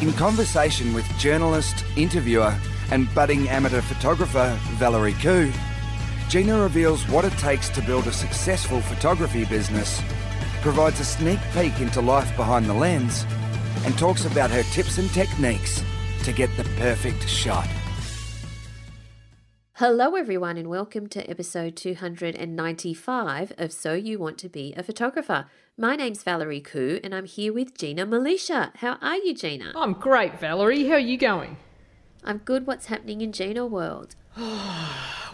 [0.00, 2.56] In conversation with journalist, interviewer,
[2.92, 5.52] and budding amateur photographer Valerie Khoo,
[6.28, 10.00] Gina reveals what it takes to build a successful photography business,
[10.60, 13.26] provides a sneak peek into life behind the lens,
[13.84, 15.82] and talks about her tips and techniques
[16.22, 17.68] to get the perfect shot.
[19.78, 25.46] Hello, everyone, and welcome to episode 295 of So You Want to Be a Photographer.
[25.80, 28.76] My name's Valerie Khoo, and I'm here with Gina Milicia.
[28.78, 29.70] How are you, Gina?
[29.76, 30.88] I'm great, Valerie.
[30.88, 31.56] How are you going?
[32.24, 32.66] I'm good.
[32.66, 34.16] What's happening in Gina world?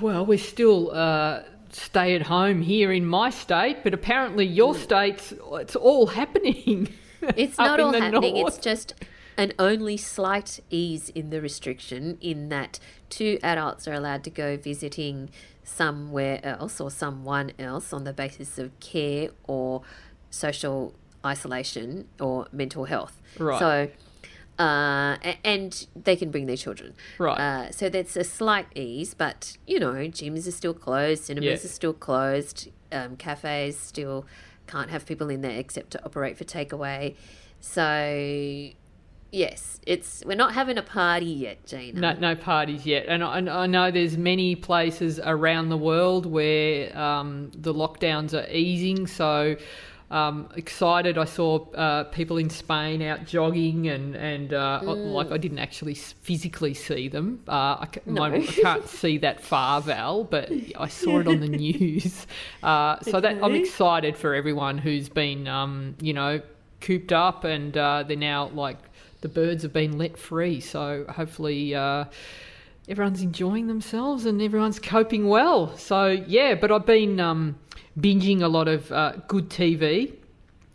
[0.01, 5.33] Well, we're still uh, stay at home here in my state, but apparently your state's
[5.53, 6.89] it's all happening.
[7.37, 8.35] It's not all happening.
[8.35, 8.57] north.
[8.57, 8.93] It's just
[9.39, 14.57] an only slight ease in the restriction, in that two adults are allowed to go
[14.57, 15.31] visiting
[15.63, 19.83] somewhere else or someone else on the basis of care or
[20.35, 23.21] social isolation or mental health.
[23.39, 23.59] Right.
[23.59, 23.89] So,
[24.63, 26.95] uh, and they can bring their children.
[27.19, 27.39] Right.
[27.39, 31.55] Uh, so that's a slight ease, but you know, gyms are still closed, cinemas Yeah.
[31.55, 34.27] are still closed, um, cafes still
[34.67, 37.15] can't have people in there except to operate for takeaway.
[37.61, 38.71] So,
[39.33, 42.01] yes, it's we're not having a party yet, Gina.
[42.01, 46.27] No, no parties yet, and I, and I know there's many places around the world
[46.27, 49.07] where um, the lockdowns are easing.
[49.07, 49.57] So
[50.15, 51.19] um, excited!
[51.19, 55.95] I saw uh, people in Spain out jogging, and and uh, like I didn't actually
[55.95, 57.41] physically see them.
[57.49, 61.41] Uh, I, ca- my- I can't see that far, Val, but I saw it on
[61.41, 62.27] the news.
[62.63, 66.41] Uh, so that I'm excited for everyone who's been, um, you know,
[66.81, 68.79] cooped up, and uh, they're now like
[69.21, 70.61] the birds have been let free.
[70.61, 71.75] So hopefully.
[72.87, 75.77] Uh, everyone's enjoying themselves and everyone's coping well.
[75.77, 77.57] So yeah, but I've been um,
[77.99, 80.15] binging a lot of uh, good TV.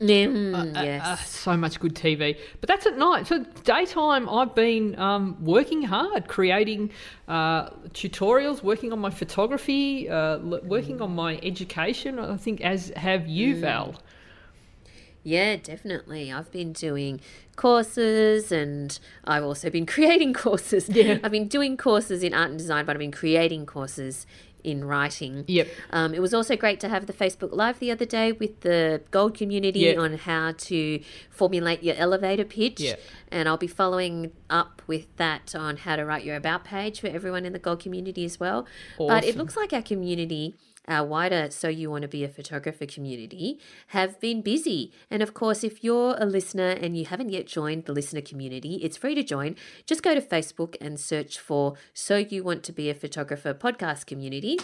[0.01, 1.05] Mm, Uh, yes.
[1.05, 2.37] uh, so much good TV.
[2.61, 3.27] But that's at night.
[3.27, 6.91] So daytime, I've been um, working hard, creating
[7.27, 12.17] uh, tutorials, working on my photography, uh, l- working on my education.
[12.17, 13.59] I think as have you, Mm.
[13.61, 13.95] Val.
[15.29, 16.31] Yeah, definitely.
[16.31, 17.21] I've been doing
[17.55, 20.89] courses and I've also been creating courses.
[20.89, 21.19] Yeah.
[21.23, 24.25] I've been doing courses in art and design, but I've been creating courses
[24.63, 25.45] in writing.
[25.47, 25.67] Yep.
[25.91, 29.01] Um, it was also great to have the Facebook Live the other day with the
[29.09, 29.99] Gold community Yeah.
[29.99, 32.81] on how to formulate your elevator pitch.
[32.81, 32.95] Yeah.
[33.31, 37.07] And I'll be following up with that on how to write your about page for
[37.07, 38.65] everyone in the Gold community as well.
[38.97, 40.55] But it looks like our community,
[40.89, 44.91] our wider So You Want to Be a Photographer community, have been busy.
[45.09, 48.75] And of course, if you're a listener and you haven't yet joined the listener community,
[48.75, 49.55] it's free to join.
[49.85, 54.05] Just go to Facebook and search for So You Want to Be a Photographer podcast
[54.05, 54.57] community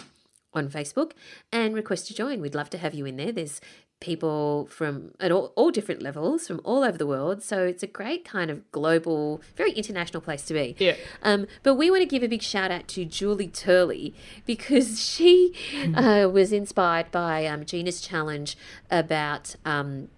[0.52, 1.12] on Facebook
[1.52, 2.40] and request to join.
[2.40, 3.30] We'd love to have you in there.
[3.30, 3.60] There's
[4.00, 7.42] people from at all, all different levels from all over the world.
[7.42, 10.76] So it's a great kind of global, very international place to be.
[10.78, 10.96] Yeah.
[11.22, 14.14] Um, but we want to give a big shout out to Julie Turley
[14.44, 15.54] because she
[15.94, 18.56] uh, was inspired by um, Gina's challenge
[18.90, 19.56] about.
[19.64, 20.08] Um,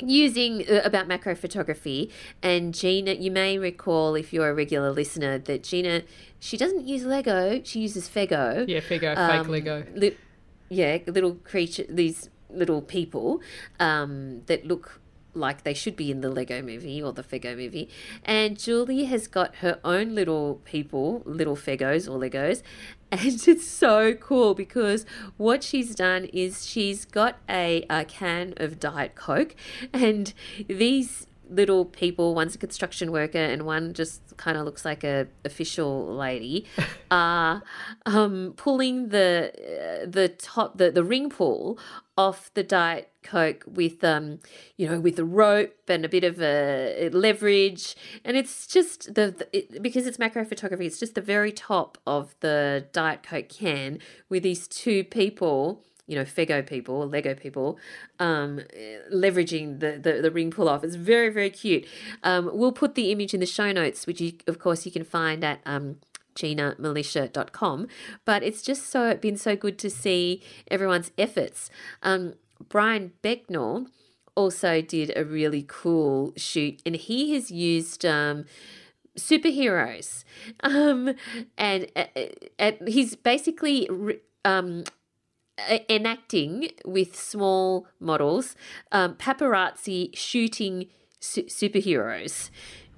[0.00, 2.08] using uh, about macro photography
[2.40, 6.02] and Gina you may recall if you're a regular listener that Gina
[6.38, 9.84] she doesn't use Lego she uses Fego Yeah, Fego, fake um, Lego.
[9.96, 10.16] Li-
[10.68, 13.40] yeah, little creature, these little people
[13.78, 15.00] um, that look
[15.34, 17.88] like they should be in the Lego movie or the Fego movie.
[18.24, 22.62] And Julie has got her own little people, little Fegos or Legos.
[23.10, 25.06] And it's so cool because
[25.38, 29.56] what she's done is she's got a, a can of Diet Coke,
[29.94, 30.34] and
[30.68, 35.26] these little people one's a construction worker and one just kind of looks like a
[35.44, 36.66] official lady
[37.10, 37.62] are
[38.06, 41.78] um, pulling the uh, the top the, the ring pull
[42.18, 44.40] off the diet coke with um
[44.76, 47.94] you know with a rope and a bit of a leverage
[48.24, 51.96] and it's just the, the it, because it's macro photography it's just the very top
[52.06, 57.78] of the diet coke can with these two people you know, Fego people, Lego people,
[58.18, 58.60] um,
[59.12, 60.82] leveraging the, the, the ring pull off.
[60.82, 61.86] It's very, very cute.
[62.24, 65.04] Um, we'll put the image in the show notes, which you, of course you can
[65.04, 65.96] find at um,
[66.38, 67.88] ginamilicia.com.
[68.24, 71.70] But it's just so been so good to see everyone's efforts.
[72.02, 72.34] Um,
[72.68, 73.86] Brian Becknell
[74.34, 78.44] also did a really cool shoot, and he has used um,
[79.18, 80.24] superheroes.
[80.60, 81.14] Um,
[81.56, 82.04] and uh,
[82.58, 83.88] uh, he's basically
[84.44, 84.84] um,
[85.90, 88.54] enacting with small models
[88.92, 90.86] um, paparazzi shooting
[91.20, 92.50] su- superheroes.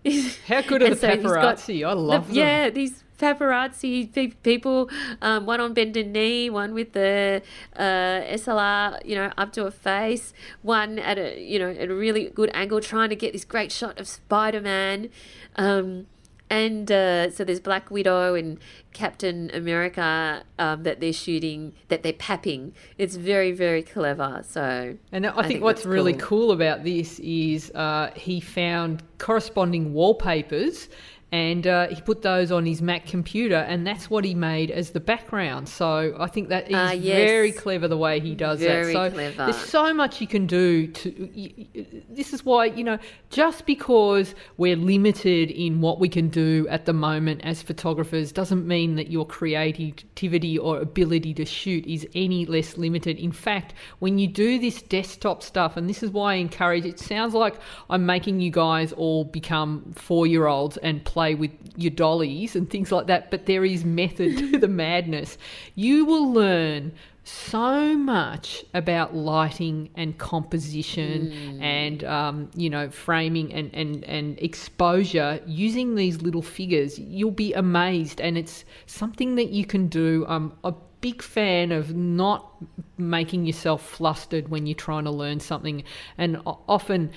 [0.46, 1.86] How good are the so paparazzi?
[1.86, 2.38] I love the, them.
[2.38, 4.90] Yeah, these paparazzi people,
[5.20, 7.42] um, one on bended knee, one with the
[7.76, 10.32] uh, SLR, you know, up to a face,
[10.62, 13.70] one at a, you know, at a really good angle, trying to get this great
[13.70, 15.10] shot of Spider Man.
[15.56, 16.06] Um,
[16.50, 18.58] and uh, so there's Black Widow and
[18.92, 22.74] Captain America um, that they're shooting, that they're papping.
[22.98, 24.42] It's very, very clever.
[24.44, 26.48] So, and I, I think, think, what's really cool.
[26.48, 26.52] cool.
[26.52, 30.88] about this is uh, he found corresponding wallpapers
[31.32, 34.90] and uh, he put those on his Mac computer, and that's what he made as
[34.90, 35.68] the background.
[35.68, 37.16] So I think that is uh, yes.
[37.16, 39.10] very clever the way he does very that.
[39.10, 39.44] So clever.
[39.44, 40.88] there's so much you can do.
[40.88, 41.10] To
[42.08, 42.98] this is why you know
[43.30, 48.66] just because we're limited in what we can do at the moment as photographers doesn't
[48.66, 53.18] mean that your creativity or ability to shoot is any less limited.
[53.18, 56.84] In fact, when you do this desktop stuff, and this is why I encourage.
[56.84, 57.54] It sounds like
[57.88, 62.56] I'm making you guys all become four year olds and play play with your dollies
[62.56, 65.36] and things like that, but there is method to the madness.
[65.74, 66.92] You will learn
[67.24, 71.62] so much about lighting and composition mm.
[71.62, 77.52] and um, you know framing and, and, and exposure using these little figures you'll be
[77.52, 82.50] amazed and it's something that you can do i'm a big fan of not
[82.96, 85.84] making yourself flustered when you're trying to learn something
[86.16, 87.12] and often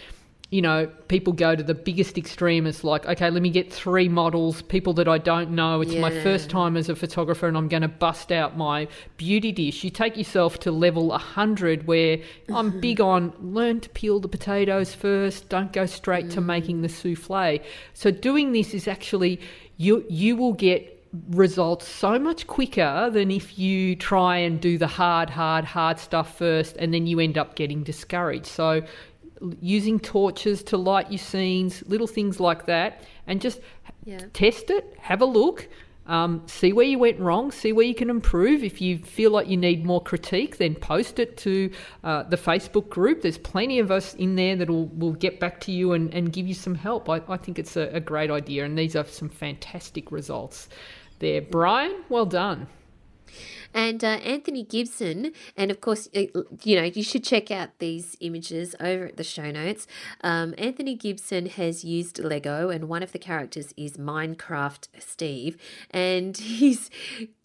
[0.54, 2.68] you know, people go to the biggest extreme.
[2.68, 5.82] It's like, okay, let me get three models, people that I don't know.
[5.82, 6.02] It's yeah.
[6.02, 9.84] my first time as a photographer and I'm going to bust out my beauty dish.
[9.84, 12.20] You take yourself to level 100 where
[12.54, 16.34] I'm big on learn to peel the potatoes first, don't go straight mm.
[16.34, 17.58] to making the souffle.
[17.96, 19.42] So doing this is actually,
[19.78, 20.94] you, you will get
[21.30, 26.38] results so much quicker than if you try and do the hard, hard, hard stuff
[26.38, 28.46] first and then you end up getting discouraged.
[28.48, 28.84] So
[29.62, 33.60] using torches to light your scenes, little things like that, and just
[34.06, 34.20] yeah.
[34.34, 35.68] test it, have a look,
[36.06, 38.64] um, see where you went wrong, see where you can improve.
[38.64, 41.72] If you feel like you need more critique, then post it to
[42.04, 43.22] uh, the Facebook group.
[43.22, 46.34] There's plenty of us in there that will, will get back to you and, and
[46.34, 47.10] give you some help.
[47.10, 50.68] I, I think it's a, a great idea, and these are some fantastic results
[51.20, 51.42] there.
[51.42, 52.68] Brian, well done.
[53.74, 58.75] And uh, Anthony Gibson, and of course, you know, you should check out these images
[58.80, 59.88] over at the show notes.
[60.22, 65.58] Um, Anthony Gibson has used Lego, and one of the characters is Minecraft Steve,
[65.92, 66.90] and he's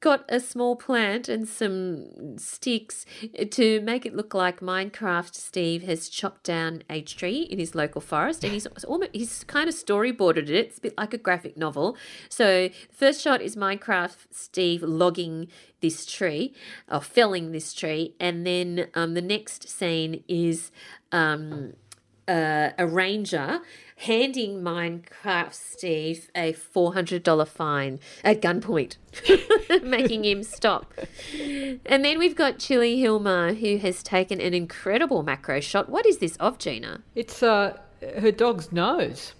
[0.00, 3.04] got a small plant and some sticks
[3.50, 8.00] to make it look like Minecraft Steve has chopped down a tree in his local
[8.00, 10.50] forest, and he's almost he's kind of storyboarded it.
[10.50, 11.96] It's a bit like a graphic novel.
[12.28, 15.48] So, the first shot is Minecraft Steve logging
[15.80, 16.54] this tree
[16.90, 20.70] or felling this tree, and then um, the next scene is
[21.12, 21.74] um,
[22.28, 23.60] uh, a ranger
[23.96, 28.96] handing Minecraft Steve a $400 fine at gunpoint,
[29.82, 30.92] making him stop.
[31.34, 35.88] And then we've got Chili Hilma, who has taken an incredible macro shot.
[35.88, 37.02] What is this of, Gina?
[37.16, 37.76] It's uh,
[38.18, 39.34] her dog's nose.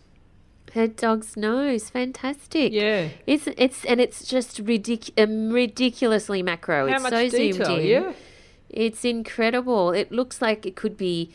[0.75, 2.73] Her dog's nose, fantastic.
[2.73, 6.88] Yeah, it's it's and it's just ridic- um, ridiculously macro.
[6.88, 7.87] How it's much so detail, zoomed in.
[7.87, 8.12] Yeah,
[8.68, 9.92] it's incredible.
[9.92, 11.33] It looks like it could be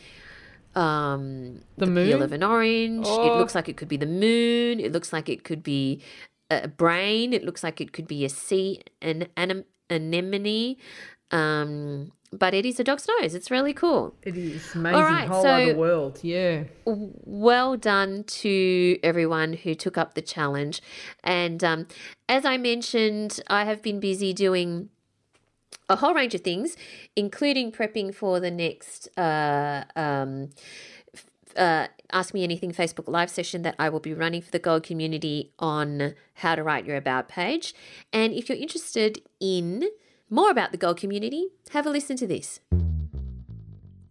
[0.76, 2.06] um, the, the moon?
[2.06, 3.06] peel of an orange.
[3.08, 3.34] Oh.
[3.34, 4.80] It looks like it could be the moon.
[4.80, 6.00] It looks like it could be
[6.50, 7.32] a brain.
[7.32, 10.76] It looks like it could be a sea an, an anemone.
[11.30, 13.34] Um, but it is a dog's nose.
[13.34, 14.14] It's really cool.
[14.22, 14.96] It is amazing.
[14.96, 16.20] All right, Whole so other world.
[16.22, 16.64] Yeah.
[16.84, 20.82] Well done to everyone who took up the challenge.
[21.22, 21.86] And um,
[22.28, 24.90] as I mentioned, I have been busy doing
[25.88, 26.76] a whole range of things,
[27.16, 30.50] including prepping for the next uh, um,
[31.56, 34.82] uh, Ask Me Anything Facebook Live session that I will be running for the Gold
[34.82, 37.74] community on how to write your About page.
[38.12, 39.84] And if you're interested in
[40.30, 42.60] more about the Gold community, have a listen to this.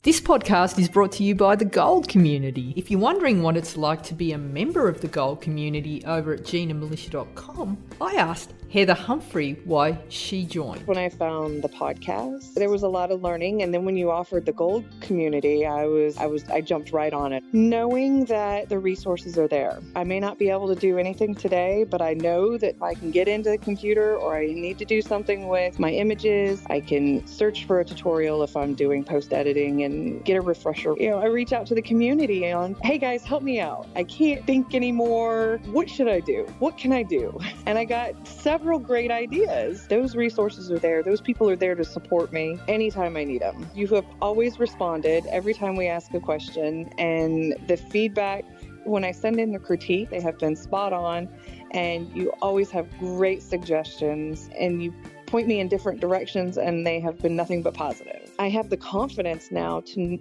[0.03, 2.73] This podcast is brought to you by the Gold Community.
[2.75, 6.33] If you're wondering what it's like to be a member of the Gold Community over
[6.33, 10.85] at GinaMilicia.com, I asked Heather Humphrey why she joined.
[10.87, 14.09] When I found the podcast, there was a lot of learning, and then when you
[14.09, 18.69] offered the Gold Community, I was I was I jumped right on it, knowing that
[18.69, 19.79] the resources are there.
[19.95, 23.11] I may not be able to do anything today, but I know that I can
[23.11, 27.25] get into the computer or I need to do something with my images, I can
[27.27, 30.95] search for a tutorial if I'm doing post editing and and get a refresher.
[30.97, 33.87] You know, I reach out to the community on, hey guys, help me out.
[33.95, 35.59] I can't think anymore.
[35.65, 36.45] What should I do?
[36.59, 37.39] What can I do?
[37.65, 39.87] And I got several great ideas.
[39.87, 41.01] Those resources are there.
[41.01, 43.69] Those people are there to support me anytime I need them.
[43.73, 48.43] You have always responded every time we ask a question, and the feedback
[48.85, 51.29] when I send in the critique, they have been spot on,
[51.71, 54.93] and you always have great suggestions, and you
[55.33, 58.31] point me in different directions, and they have been nothing but positive.
[58.37, 60.19] I have the confidence now to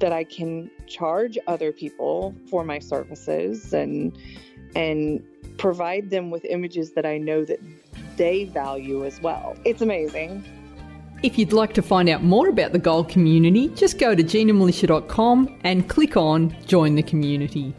[0.00, 4.16] that I can charge other people for my services and
[4.74, 5.22] and
[5.58, 7.58] provide them with images that I know that
[8.16, 9.54] they value as well.
[9.66, 10.42] It's amazing.
[11.22, 15.60] If you'd like to find out more about the Gold community, just go to ginamilicia.com
[15.64, 17.74] and click on Join the Community.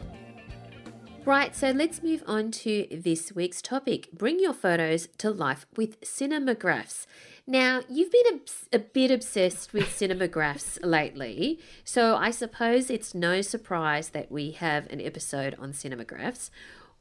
[1.26, 4.10] Right, so let's move on to this week's topic.
[4.14, 7.08] Bring your photos to life with cinemagraphs.
[7.48, 8.42] Now, you've been
[8.72, 14.52] a, a bit obsessed with cinemagraphs lately, so I suppose it's no surprise that we
[14.52, 16.52] have an episode on cinemagraphs.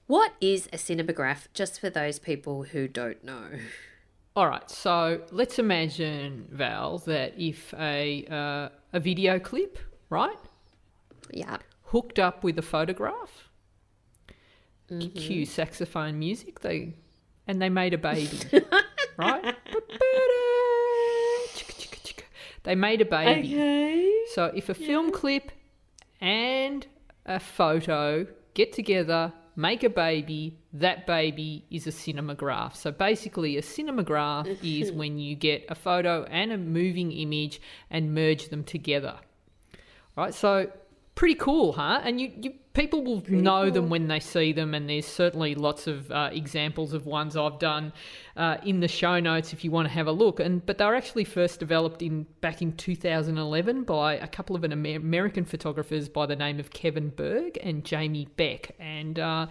[0.07, 3.49] What is a cinematograph, just for those people who don't know?
[4.37, 9.79] All right, so let's imagine, Val, that if a, uh, a video clip,
[10.09, 10.39] right?
[11.31, 11.59] Yeah.
[11.83, 13.44] Hooked up with a photograph,
[14.91, 15.19] mm-hmm.
[15.19, 16.95] cue saxophone music, they
[17.47, 18.39] and they made a baby,
[19.17, 19.55] right?
[22.65, 23.55] they made a baby.
[23.55, 24.13] Okay.
[24.33, 25.53] So if a film clip
[26.21, 26.87] and
[27.27, 32.75] a photo get together, make a baby, that baby is a cinemagraph.
[32.75, 37.61] So basically, a cinemagraph is when you get a photo and a moving image
[37.91, 39.17] and merge them together.
[40.17, 40.35] Right?
[40.35, 40.71] So
[41.15, 42.01] pretty cool, huh?
[42.03, 43.73] And you, you people will pretty know cool.
[43.73, 47.59] them when they see them, and there's certainly lots of uh, examples of ones I've
[47.59, 47.93] done
[48.37, 50.41] uh, in the show notes if you want to have a look.
[50.41, 54.65] And but they were actually first developed in back in 2011 by a couple of
[54.65, 58.75] an Amer- American photographers by the name of Kevin Burg and Jamie Beck.
[58.79, 59.47] And uh,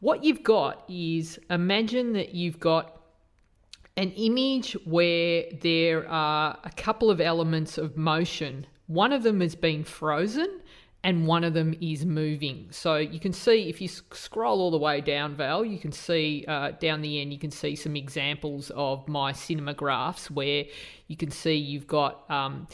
[0.00, 3.00] what you've got is imagine that you've got
[3.96, 8.66] an image where there are a couple of elements of motion.
[8.88, 10.60] One of them has been frozen
[11.06, 12.66] and one of them is moving.
[12.72, 16.44] So you can see if you scroll all the way down, Val, you can see
[16.48, 20.64] uh, down the end, you can see some examples of my cinemagraphs where
[21.06, 22.66] you can see you've got um,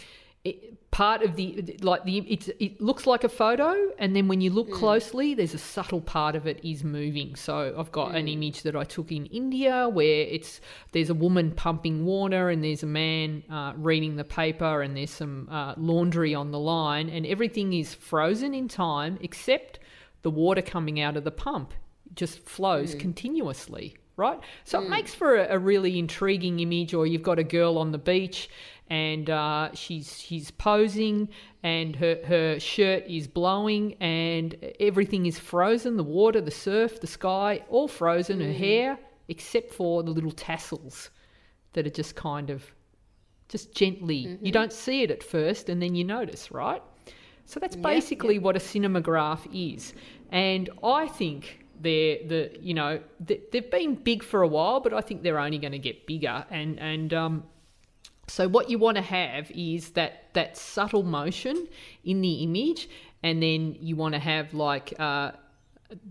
[0.45, 4.51] it, part of the like the it looks like a photo and then when you
[4.51, 4.75] look mm.
[4.75, 8.17] closely there's a subtle part of it is moving so i've got mm.
[8.17, 10.61] an image that i took in india where it's
[10.93, 15.11] there's a woman pumping water and there's a man uh, reading the paper and there's
[15.11, 19.79] some uh, laundry on the line and everything is frozen in time except
[20.21, 21.73] the water coming out of the pump
[22.05, 23.01] it just flows mm.
[23.01, 24.39] continuously right?
[24.65, 24.85] So mm.
[24.85, 26.95] it makes for a, a, really intriguing image.
[26.95, 28.51] Or you've got a girl on the beach
[28.91, 31.29] and uh, she's she's posing
[31.63, 37.07] and her, her shirt is blowing and everything is frozen the water the surf the
[37.07, 38.47] sky all frozen mm.
[38.47, 38.99] her hair
[39.29, 41.11] except for the little tassels
[41.73, 42.65] that are just kind of
[43.49, 44.45] just gently mm-hmm.
[44.45, 46.83] you don't see it at first and then you notice right
[47.45, 48.43] so that's basically yep.
[48.43, 49.95] what a cinemagraph is
[50.31, 55.01] and i think they're the you know they've been big for a while but i
[55.01, 57.43] think they're only going to get bigger and and um,
[58.33, 61.69] so what you want to have is that that subtle motion
[62.03, 62.89] in the image,
[63.23, 65.33] and then you want to have like uh,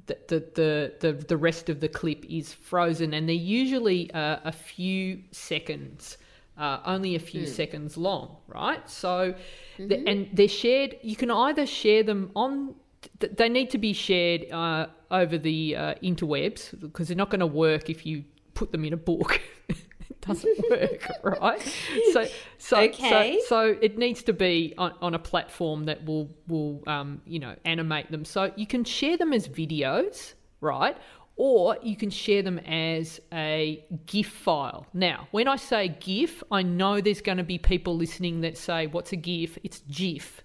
[0.05, 4.51] the, the the the rest of the clip is frozen, and they're usually uh, a
[4.51, 6.19] few seconds.
[6.59, 7.47] Uh, only a few mm.
[7.47, 8.87] seconds long, right?
[8.87, 9.33] So,
[9.79, 10.07] mm-hmm.
[10.07, 10.97] and they're shared.
[11.01, 12.75] You can either share them on.
[13.17, 17.47] They need to be shared uh, over the uh, interwebs because they're not going to
[17.47, 19.41] work if you put them in a book.
[20.21, 21.61] doesn't work, right?
[22.13, 23.39] So, so, okay.
[23.41, 27.39] so, so it needs to be on, on a platform that will will um, you
[27.39, 28.25] know animate them.
[28.25, 30.97] So you can share them as videos, right?
[31.37, 34.85] Or you can share them as a GIF file.
[34.93, 38.87] Now, when I say GIF, I know there's going to be people listening that say,
[38.87, 40.41] "What's a GIF?" It's GIF.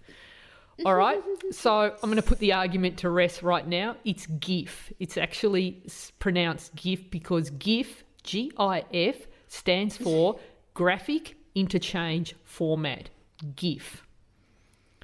[0.85, 1.23] All right.
[1.51, 3.97] so I'm going to put the argument to rest right now.
[4.05, 4.93] It's GIF.
[4.99, 5.83] It's actually
[6.19, 10.39] pronounced GIF because GIF, G I F, stands for
[10.75, 13.11] Graphic Interchange Format,
[13.55, 14.07] GIF.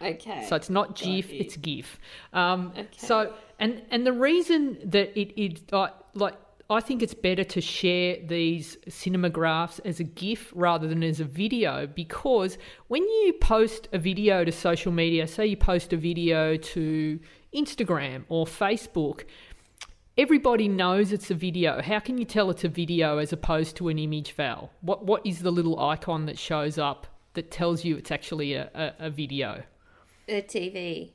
[0.00, 0.44] Okay.
[0.48, 1.98] So it's not GIF, it's GIF.
[2.32, 2.88] Um, okay.
[2.96, 6.34] So and and the reason that it it uh, like
[6.68, 11.24] I think it's better to share these cinemagraphs as a GIF rather than as a
[11.24, 12.56] video because
[12.88, 17.20] when you post a video to social media, say you post a video to
[17.54, 19.24] Instagram or Facebook,
[20.16, 21.80] everybody knows it's a video.
[21.80, 24.70] How can you tell it's a video as opposed to an image file?
[24.80, 28.70] What what is the little icon that shows up that tells you it's actually a,
[28.74, 29.62] a, a video?
[30.28, 31.10] A TV.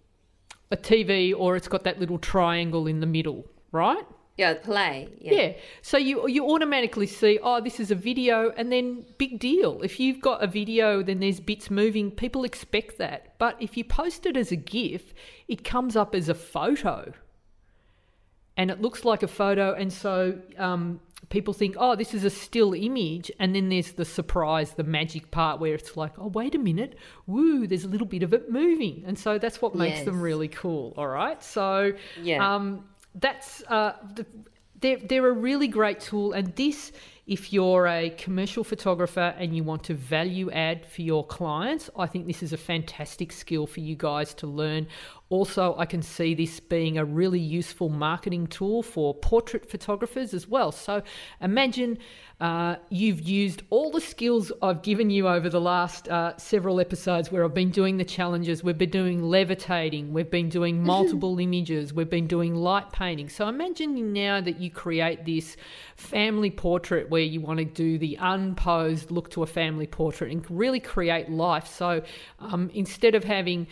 [0.72, 4.04] A TV, or it's got that little triangle in the middle, right?
[4.36, 5.08] Yeah, play.
[5.20, 5.34] Yeah.
[5.34, 5.54] Yeah.
[5.82, 9.82] So you you automatically see, oh, this is a video, and then big deal.
[9.82, 12.12] If you've got a video, then there's bits moving.
[12.12, 13.38] People expect that.
[13.39, 15.13] But if you post it as a GIF,
[15.48, 17.13] it comes up as a photo,
[18.58, 21.00] and it looks like a photo, and so um,
[21.30, 25.32] people think, oh, this is a still image, and then there's the surprise, the magic
[25.32, 28.52] part where it's like, oh, wait a minute, woo, there's a little bit of it
[28.52, 30.94] moving, and so that's what makes them really cool.
[30.98, 32.56] All right, so Yeah.
[32.56, 32.84] um,
[33.16, 34.26] that's uh, the,
[34.80, 36.92] they're, they're a really great tool and this
[37.26, 42.06] if you're a commercial photographer and you want to value add for your clients i
[42.06, 44.86] think this is a fantastic skill for you guys to learn
[45.29, 50.48] also i can see this being a really useful marketing tool for portrait photographers as
[50.48, 51.01] well so
[51.41, 51.98] imagine
[52.39, 57.31] uh, you've used all the skills I've given you over the last uh, several episodes
[57.31, 58.63] where I've been doing the challenges.
[58.63, 63.29] We've been doing levitating, we've been doing multiple images, we've been doing light painting.
[63.29, 65.57] So imagine now that you create this
[65.96, 70.46] family portrait where you want to do the unposed look to a family portrait and
[70.48, 71.65] really create life.
[71.65, 72.03] So
[72.39, 73.65] um, instead of having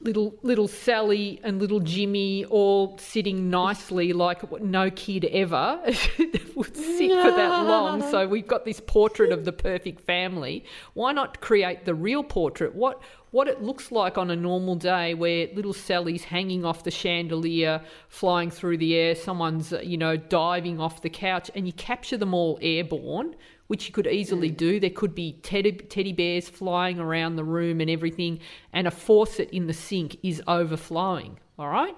[0.00, 5.80] little little Sally and little Jimmy all sitting nicely like no kid ever
[6.54, 8.02] would sit for that long.
[8.02, 10.64] So we've got this portrait of the perfect family.
[10.94, 12.74] Why not create the real portrait?
[12.74, 13.00] What
[13.30, 17.82] what it looks like on a normal day where little Sally's hanging off the chandelier,
[18.08, 22.34] flying through the air, someone's you know diving off the couch and you capture them
[22.34, 23.34] all airborne
[23.66, 24.80] which you could easily do.
[24.80, 28.40] There could be teddy, teddy bears flying around the room and everything,
[28.72, 31.38] and a faucet in the sink is overflowing.
[31.58, 31.96] All right,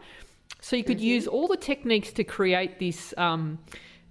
[0.61, 3.15] so you could use all the techniques to create this.
[3.17, 3.59] Um,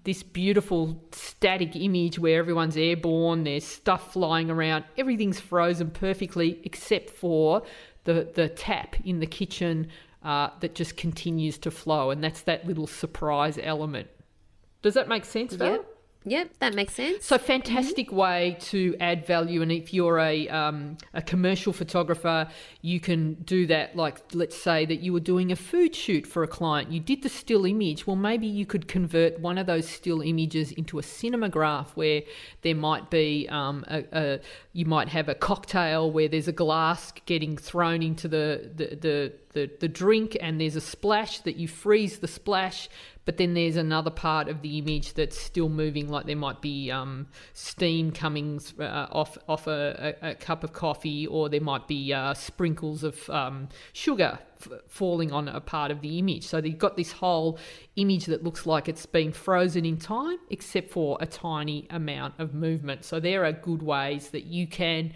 [0.03, 7.09] this beautiful static image where everyone's airborne, there's stuff flying around, everything's frozen perfectly except
[7.09, 7.61] for
[8.05, 9.89] the, the tap in the kitchen
[10.23, 14.07] uh, that just continues to flow, and that's that little surprise element.
[14.81, 15.73] Does that make sense, Val?
[15.73, 15.96] Yep.
[16.27, 17.25] Yep, that makes sense.
[17.25, 22.49] So fantastic way to add value, and if you're a um, a commercial photographer,
[22.81, 23.95] you can do that.
[23.95, 27.23] Like let's say that you were doing a food shoot for a client, you did
[27.23, 28.05] the still image.
[28.05, 32.23] Well, maybe you could convert one of those still images into a cinematograph where
[32.61, 34.39] there might be um, a, a
[34.73, 39.71] you might have a cocktail where there's a glass getting thrown into the, the the,
[39.79, 42.89] the drink and there's a splash that you freeze the splash
[43.27, 46.89] but then there's another part of the image that's still moving like there might be
[46.89, 51.89] um, steam coming uh, off off a, a, a cup of coffee or there might
[51.89, 56.47] be uh, sprinkles of um, sugar f- falling on a part of the image.
[56.47, 57.59] So you've got this whole
[57.97, 62.53] image that looks like it's been frozen in time except for a tiny amount of
[62.53, 63.03] movement.
[63.03, 65.11] So there are good ways that you can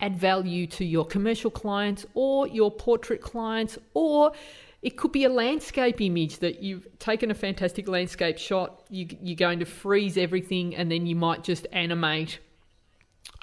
[0.00, 4.32] add value to your commercial clients or your portrait clients or
[4.82, 9.36] it could be a landscape image that you've taken a fantastic landscape shot you, you're
[9.36, 12.38] going to freeze everything and then you might just animate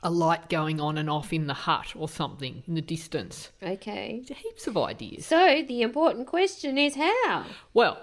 [0.03, 4.23] a light going on and off in the hut or something in the distance okay.
[4.27, 7.45] heaps of ideas So the important question is how?
[7.73, 7.97] well,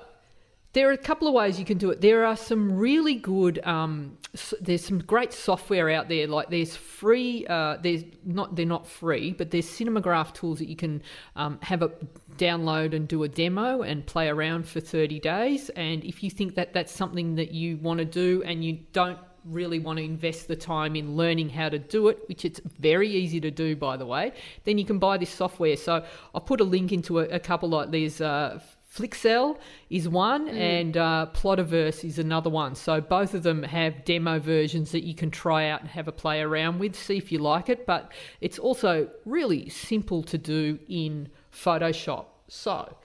[0.74, 2.00] there are a couple of ways you can do it.
[2.00, 3.64] There are some really good.
[3.64, 4.18] Um,
[4.60, 6.26] there's some great software out there.
[6.26, 7.46] Like there's free.
[7.48, 8.56] Uh, there's not.
[8.56, 11.00] They're not free, but there's Cinemagraph tools that you can
[11.36, 11.92] um, have a
[12.36, 15.70] download and do a demo and play around for 30 days.
[15.70, 19.18] And if you think that that's something that you want to do and you don't
[19.44, 23.08] really want to invest the time in learning how to do it, which it's very
[23.08, 24.32] easy to do, by the way,
[24.64, 25.76] then you can buy this software.
[25.76, 28.20] So I'll put a link into a, a couple like these.
[28.20, 28.58] Uh,
[28.94, 29.58] Flixel
[29.90, 32.76] is one, and uh, Plotaverse is another one.
[32.76, 36.12] So both of them have demo versions that you can try out and have a
[36.12, 37.86] play around with, see if you like it.
[37.86, 42.26] But it's also really simple to do in Photoshop.
[42.48, 42.96] So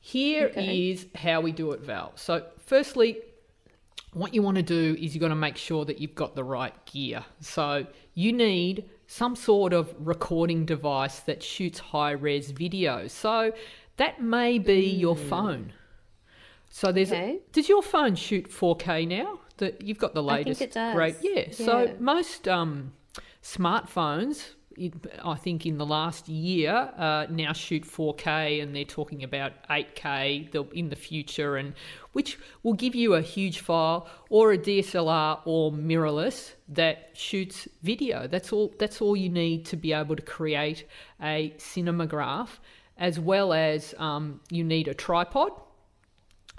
[0.00, 1.18] here is Okay.
[1.28, 2.12] how we do it, Val.
[2.14, 3.18] So firstly,
[4.14, 6.44] what you want to do is you've got to make sure that you've got the
[6.44, 7.22] right gear.
[7.40, 13.06] So you need some sort of recording device that shoots high res video.
[13.08, 13.52] So
[13.96, 15.72] that may be your phone.
[16.70, 17.40] So there's Okay.
[17.52, 19.40] does your phone shoot 4K now?
[19.58, 20.60] That you've got the latest.
[20.60, 20.94] I think it does.
[20.94, 21.50] great yeah.
[21.50, 22.92] So most um,
[23.42, 24.56] smartphones
[25.24, 30.54] I think in the last year uh, now shoot 4K and they're talking about 8K
[30.74, 31.72] in the future and
[32.12, 38.26] which will give you a huge file or a DSLR or mirrorless that shoots video.
[38.26, 40.86] That's all that's all you need to be able to create
[41.22, 42.48] a cinematograph
[42.98, 45.50] as well as um, you need a tripod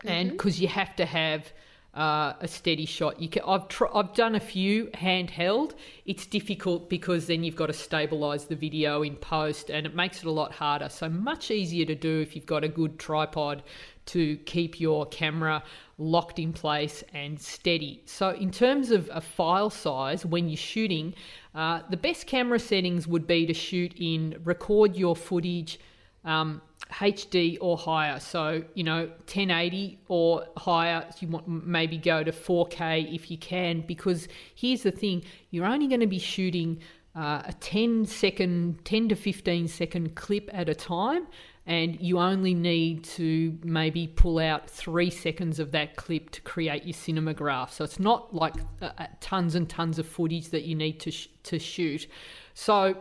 [0.06, 1.52] and because you have to have
[1.98, 3.20] uh, a steady shot.
[3.20, 5.74] You can, I've tr- I've done a few handheld.
[6.06, 10.20] It's difficult because then you've got to stabilize the video in post, and it makes
[10.20, 10.90] it a lot harder.
[10.90, 13.64] So much easier to do if you've got a good tripod
[14.08, 15.64] to keep your camera
[15.98, 18.04] locked in place and steady.
[18.06, 21.16] So in terms of a file size when you're shooting,
[21.56, 25.80] uh, the best camera settings would be to shoot in record your footage.
[26.28, 26.62] Um,
[26.92, 28.20] HD or higher.
[28.20, 33.82] So, you know, 1080 or higher, you want maybe go to 4K if you can,
[33.82, 36.80] because here's the thing you're only going to be shooting
[37.16, 41.28] uh, a 10 second, 10 to 15 second clip at a time,
[41.66, 46.86] and you only need to maybe pull out three seconds of that clip to create
[46.86, 47.72] your cinematograph.
[47.72, 51.12] So it's not like uh, uh, tons and tons of footage that you need to,
[51.12, 52.08] sh- to shoot.
[52.54, 52.96] So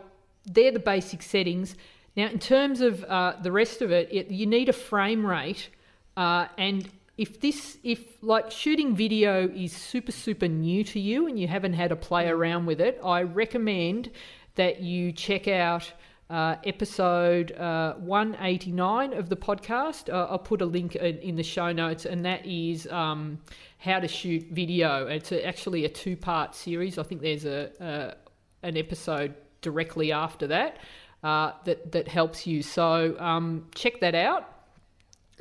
[0.45, 1.75] they're the basic settings
[2.17, 5.69] now, in terms of uh, the rest of it, it, you need a frame rate,
[6.17, 11.39] uh, and if this, if like shooting video is super super new to you and
[11.39, 14.09] you haven't had a play around with it, I recommend
[14.55, 15.93] that you check out.
[16.29, 20.11] Uh, episode uh, 189 of the podcast.
[20.13, 23.39] Uh, I'll put a link in, in, the show notes, and that is um,
[23.77, 25.07] how to shoot video.
[25.07, 26.97] It's a, actually a two part series.
[26.97, 30.79] I think there's a, a, an episode directly after that
[31.27, 32.61] uh, that that helps you.
[32.61, 34.43] So um, check that out.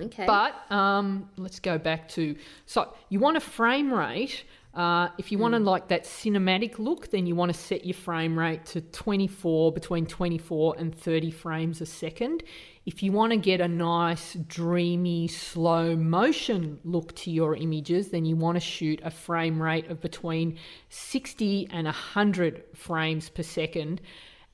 [0.01, 0.27] Okay.
[0.27, 2.35] But um, let's go back to
[2.67, 4.45] so you want a frame rate.
[4.75, 5.43] Uh, if you mm.
[5.43, 8.83] want to like that cinematic look, then you want to set your frame rate to
[8.83, 12.43] 24, between 24 and 30 frames a second.
[12.85, 18.27] If you want to get a nice, dreamy, slow motion look to your images, then
[18.27, 20.59] you want to shoot a frame rate of between
[20.91, 24.03] 60 and 100 frames per second.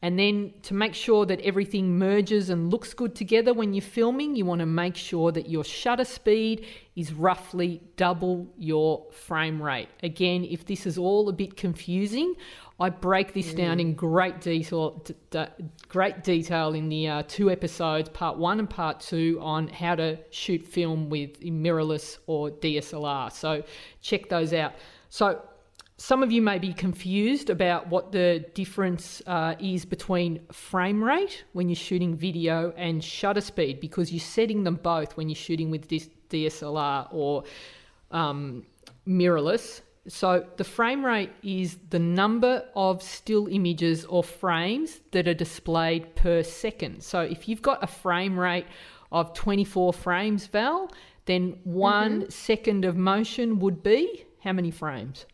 [0.03, 4.35] And then to make sure that everything merges and looks good together when you're filming,
[4.35, 9.89] you want to make sure that your shutter speed is roughly double your frame rate.
[10.03, 12.35] Again, if this is all a bit confusing,
[12.81, 13.59] I break this mm.
[13.59, 15.47] down in great detail, d- d-
[15.89, 20.19] great detail in the uh, two episodes, part one and part two, on how to
[20.31, 23.31] shoot film with mirrorless or DSLR.
[23.31, 23.63] So
[24.01, 24.73] check those out.
[25.11, 25.43] So
[26.03, 31.45] some of you may be confused about what the difference uh, is between frame rate
[31.53, 35.71] when you're shooting video and shutter speed because you're setting them both when you're shooting
[35.71, 37.45] with DSLR or
[38.11, 38.67] um,
[39.07, 39.83] mirrorless.
[40.09, 46.17] So the frame rate is the number of still images or frames that are displayed
[46.17, 47.05] per second.
[47.05, 48.67] So if you've got a frame rate
[49.13, 50.91] of 24 frames, Val,
[51.27, 52.31] then one mm-hmm.
[52.31, 55.27] second of motion would be how many frames?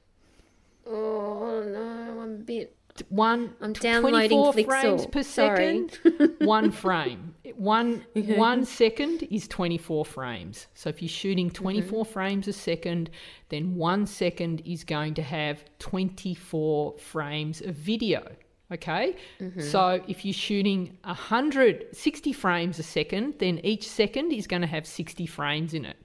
[0.88, 2.74] Oh no, I'm a bit.
[3.10, 3.54] One.
[3.60, 5.98] I'm downloading 24 frames per second.
[6.40, 7.34] one frame.
[7.54, 10.66] One one second is 24 frames.
[10.74, 12.12] So if you're shooting 24 mm-hmm.
[12.12, 13.10] frames a second,
[13.50, 18.22] then one second is going to have 24 frames of video.
[18.70, 19.60] Okay, mm-hmm.
[19.60, 24.86] so if you're shooting 160 frames a second, then each second is going to have
[24.86, 25.96] 60 frames in it.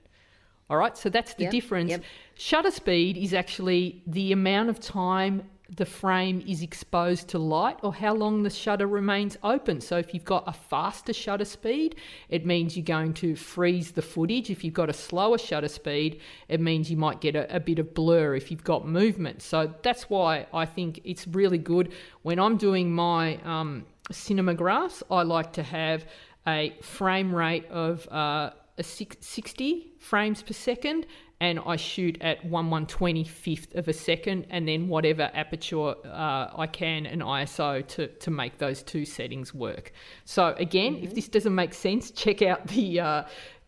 [0.70, 1.92] All right, so that's the yep, difference.
[1.92, 2.04] Yep.
[2.36, 5.44] Shutter speed is actually the amount of time
[5.76, 9.82] the frame is exposed to light or how long the shutter remains open.
[9.82, 11.96] So if you've got a faster shutter speed,
[12.30, 14.50] it means you're going to freeze the footage.
[14.50, 17.80] If you've got a slower shutter speed, it means you might get a, a bit
[17.80, 19.42] of blur if you've got movement.
[19.42, 25.02] So that's why I think it's really good when I'm doing my um, cinemagraphs.
[25.10, 26.06] I like to have
[26.46, 31.06] a frame rate of uh, a 60 frames per second
[31.40, 36.68] and I shoot at 1 125th of a second and then whatever aperture uh, I
[36.68, 39.92] can and ISO to, to make those two settings work.
[40.26, 41.04] So again, mm-hmm.
[41.04, 43.24] if this doesn't make sense, check out the uh,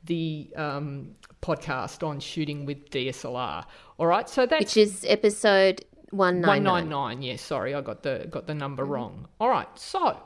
[0.05, 3.65] the um, podcast on shooting with DSLR.
[3.97, 6.89] All right, so that's which is episode 199.
[6.89, 7.21] 199.
[7.23, 8.91] Yeah, sorry, I got the got the number mm-hmm.
[8.93, 9.27] wrong.
[9.39, 10.17] All right, so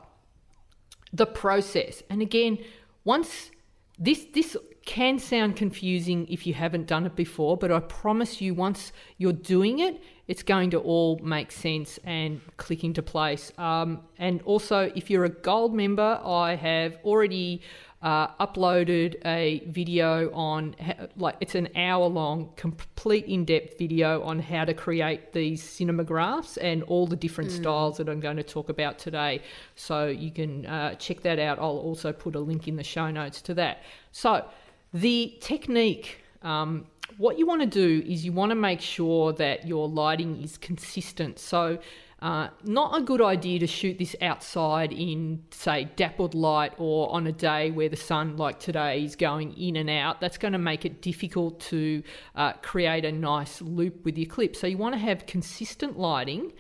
[1.12, 2.60] the process, and again,
[3.06, 3.52] once
[3.98, 8.54] this this can sound confusing if you haven't done it before, but I promise you,
[8.54, 13.52] once you're doing it, it's going to all make sense and click into place.
[13.58, 17.62] Um, and also, if you're a gold member, I have already
[18.02, 20.76] uh, uploaded a video on
[21.18, 26.58] like it's an hour long, complete in depth video on how to create these cinemagraphs
[26.62, 27.58] and all the different mm.
[27.58, 29.42] styles that I'm going to talk about today.
[29.76, 31.60] So you can uh, check that out.
[31.60, 33.84] I'll also put a link in the show notes to that.
[34.12, 34.46] So
[34.94, 36.86] the technique, um,
[37.18, 40.58] what you want to do is you want to make sure that your lighting is
[40.58, 41.40] consistent.
[41.40, 41.80] So
[42.22, 47.28] Uh, not a good idea to shoot this outside in, say, dappled light or on
[47.28, 50.20] a day where the sun, like today, is going in and out.
[50.20, 52.04] That's going to make it difficult to
[52.36, 54.58] uh, create a nice loop with your clip.
[54.58, 56.52] So you want to have consistent lighting.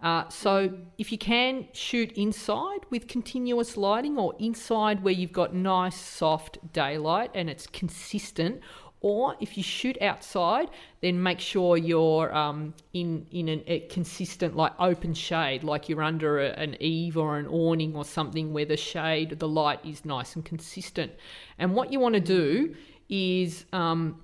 [0.00, 5.54] Uh, so if you can shoot inside with continuous lighting or inside where you've got
[5.54, 8.60] nice soft daylight and it's consistent
[9.00, 10.68] or if you shoot outside,
[11.00, 16.02] then make sure you're um, in in an, a consistent, like open shade, like you're
[16.02, 20.04] under a, an eave or an awning or something where the shade, the light is
[20.04, 21.12] nice and consistent.
[21.58, 22.74] And what you want to do
[23.08, 24.20] is um,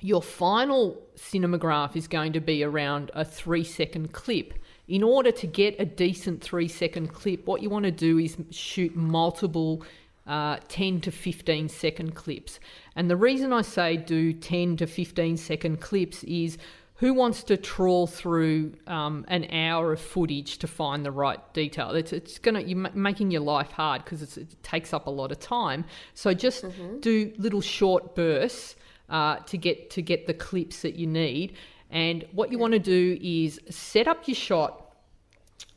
[0.00, 4.54] your final cinematograph is going to be around a three second clip.
[4.88, 8.36] In order to get a decent three second clip, what you want to do is
[8.50, 9.84] shoot multiple
[10.26, 12.58] uh, 10 to 15 second clips.
[12.96, 16.58] And the reason I say do 10 to 15 second clips is
[16.96, 21.90] who wants to trawl through um, an hour of footage to find the right detail?
[21.90, 25.38] It's, it's gonna you're making your life hard because it takes up a lot of
[25.38, 25.84] time.
[26.14, 26.98] So just mm-hmm.
[27.00, 28.74] do little short bursts
[29.08, 31.56] uh, to get to get the clips that you need.
[31.90, 34.84] And what you want to do is set up your shot.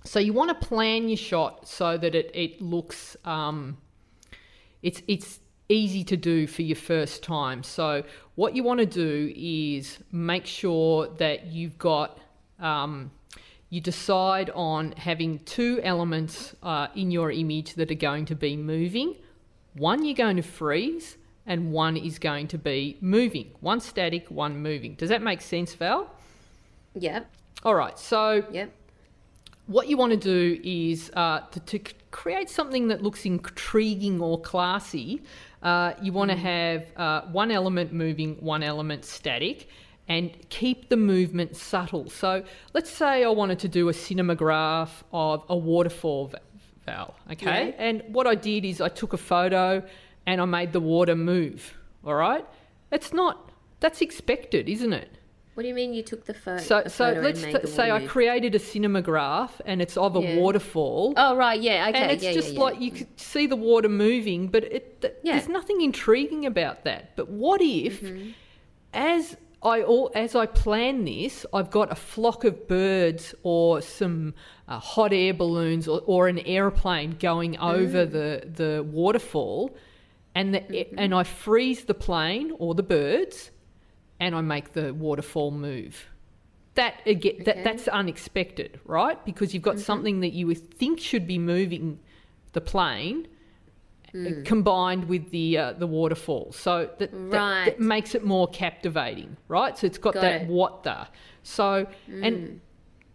[0.04, 3.78] So you want to plan your shot so that it it looks um,
[4.82, 7.64] it's it's easy to do for your first time.
[7.64, 8.04] So
[8.36, 12.20] what you want to do is make sure that you've got
[12.60, 13.12] um,
[13.70, 18.58] you decide on having two elements uh, in your image that are going to be
[18.58, 19.16] moving.
[19.74, 21.16] One you're going to freeze,
[21.46, 23.52] and one is going to be moving.
[23.62, 24.96] One static, one moving.
[24.96, 26.10] Does that make sense, Val?
[26.94, 27.24] Yeah.
[27.64, 27.98] All right.
[27.98, 28.72] So yep
[29.72, 31.80] what you want to do is uh, to, to,
[32.12, 35.22] create something that looks intriguing or classy.
[35.64, 36.42] Uh, you want to mm.
[36.42, 39.70] have uh, one element moving, one element static,
[40.10, 42.10] and keep the movement subtle.
[42.10, 46.34] So let's say I wanted to do a cinematograph of a waterfall,
[46.86, 47.16] Val.
[47.32, 47.76] Okay, yeah.
[47.86, 49.82] and what I did is I took a photo
[50.26, 51.78] and I made the water move.
[52.06, 52.46] All right,
[52.92, 55.18] it's not that's expected, isn't it?
[55.54, 57.22] What do you mean you took the, pho- so, the so photo?
[57.22, 60.38] let's t- say I created a cinematograph and it's of a yeah.
[60.38, 61.14] waterfall.
[61.18, 63.90] Oh right, yeah, okay, and it's yeah, just yeah, like you could see the water
[63.90, 67.18] moving, but it, th- there's nothing intriguing about that.
[67.18, 68.30] But what if, mm-hmm.
[68.94, 74.34] as I all, as I plan this, I've got a flock of birds or some
[74.70, 78.12] uh, hot air balloons or, or an airplane going over mm.
[78.12, 79.76] the the waterfall,
[80.36, 80.96] and the, mm-hmm.
[80.98, 83.52] and I freeze the plane or the birds
[84.20, 86.08] and I make the waterfall move.
[86.76, 87.44] That again, okay.
[87.44, 89.24] that, that's unexpected, right?
[89.26, 89.84] Because you've got mm-hmm.
[89.84, 92.00] something that you think should be moving
[92.54, 93.28] the plane,
[94.14, 94.46] mm.
[94.46, 96.54] combined with the uh, the waterfall.
[96.54, 97.32] So that, right.
[97.32, 99.78] that, that, makes it more captivating, right?
[99.78, 100.48] So it's got, got that it.
[100.48, 101.08] what the.
[101.44, 102.26] So mm.
[102.26, 102.62] and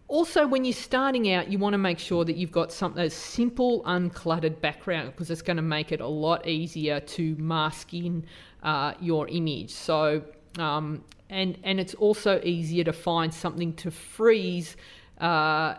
[0.07, 3.09] also when you're starting out, you want to make sure that you've got something a
[3.09, 8.25] simple, uncluttered background because it's going to make it a lot easier to mask in
[8.63, 9.71] uh, your image.
[9.71, 10.23] So
[10.57, 14.77] um, and and it's also easier to find something to freeze.
[15.19, 15.75] Uh,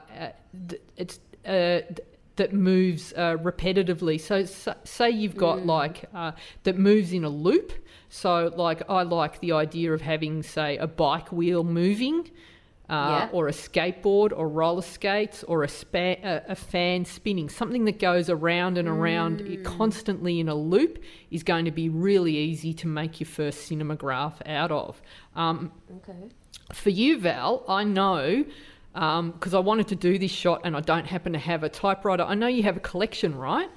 [0.96, 1.80] it's uh,
[2.36, 4.20] that moves uh, repetitively.
[4.20, 5.66] So, so, say you've got mm.
[5.66, 6.32] like uh,
[6.64, 7.72] that moves in a loop.
[8.08, 12.30] So like I like the idea of having say a bike wheel moving
[12.88, 13.28] uh, yeah.
[13.32, 17.98] or a skateboard or roller skates or a, spa- a, a, fan spinning, something that
[17.98, 19.62] goes around and around mm.
[19.62, 24.34] constantly in a loop is going to be really easy to make your first cinematograph
[24.46, 25.02] out of.
[25.36, 26.30] Um, okay.
[26.72, 28.44] For you, Val, I know
[28.94, 31.68] because um, I wanted to do this shot and I don't happen to have a
[31.68, 32.24] typewriter.
[32.24, 33.70] I know you have a collection, right?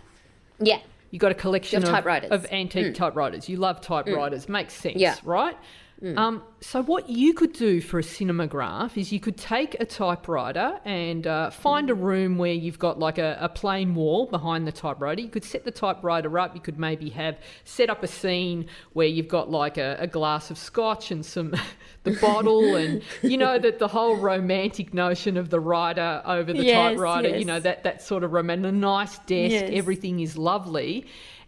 [0.59, 0.79] Yeah.
[1.11, 2.31] You got a collection of, typewriters.
[2.31, 2.95] of antique mm.
[2.95, 3.49] typewriters.
[3.49, 4.45] You love typewriters.
[4.45, 4.49] Mm.
[4.49, 5.17] Makes sense, yeah.
[5.23, 5.57] right?
[6.01, 6.17] Mm.
[6.17, 10.79] Um, so what you could do for a cinematograph is you could take a typewriter
[10.83, 11.91] and uh, find mm.
[11.91, 15.21] a room where you've got like a, a, plain wall behind the typewriter.
[15.21, 16.55] You could set the typewriter up.
[16.55, 20.49] You could maybe have set up a scene where you've got like a, a glass
[20.49, 21.53] of scotch and some
[22.03, 26.63] the bottle and you know that the whole romantic notion of the writer over the
[26.63, 27.29] yes, typewriter.
[27.29, 27.39] Yes.
[27.39, 29.51] You know that that sort of romantic, a nice desk.
[29.51, 29.69] Yes.
[29.71, 31.05] Everything is lovely.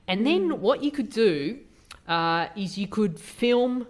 [0.08, 0.60] And then mm.
[0.60, 1.60] what you could do
[2.08, 3.88] uh, is you could film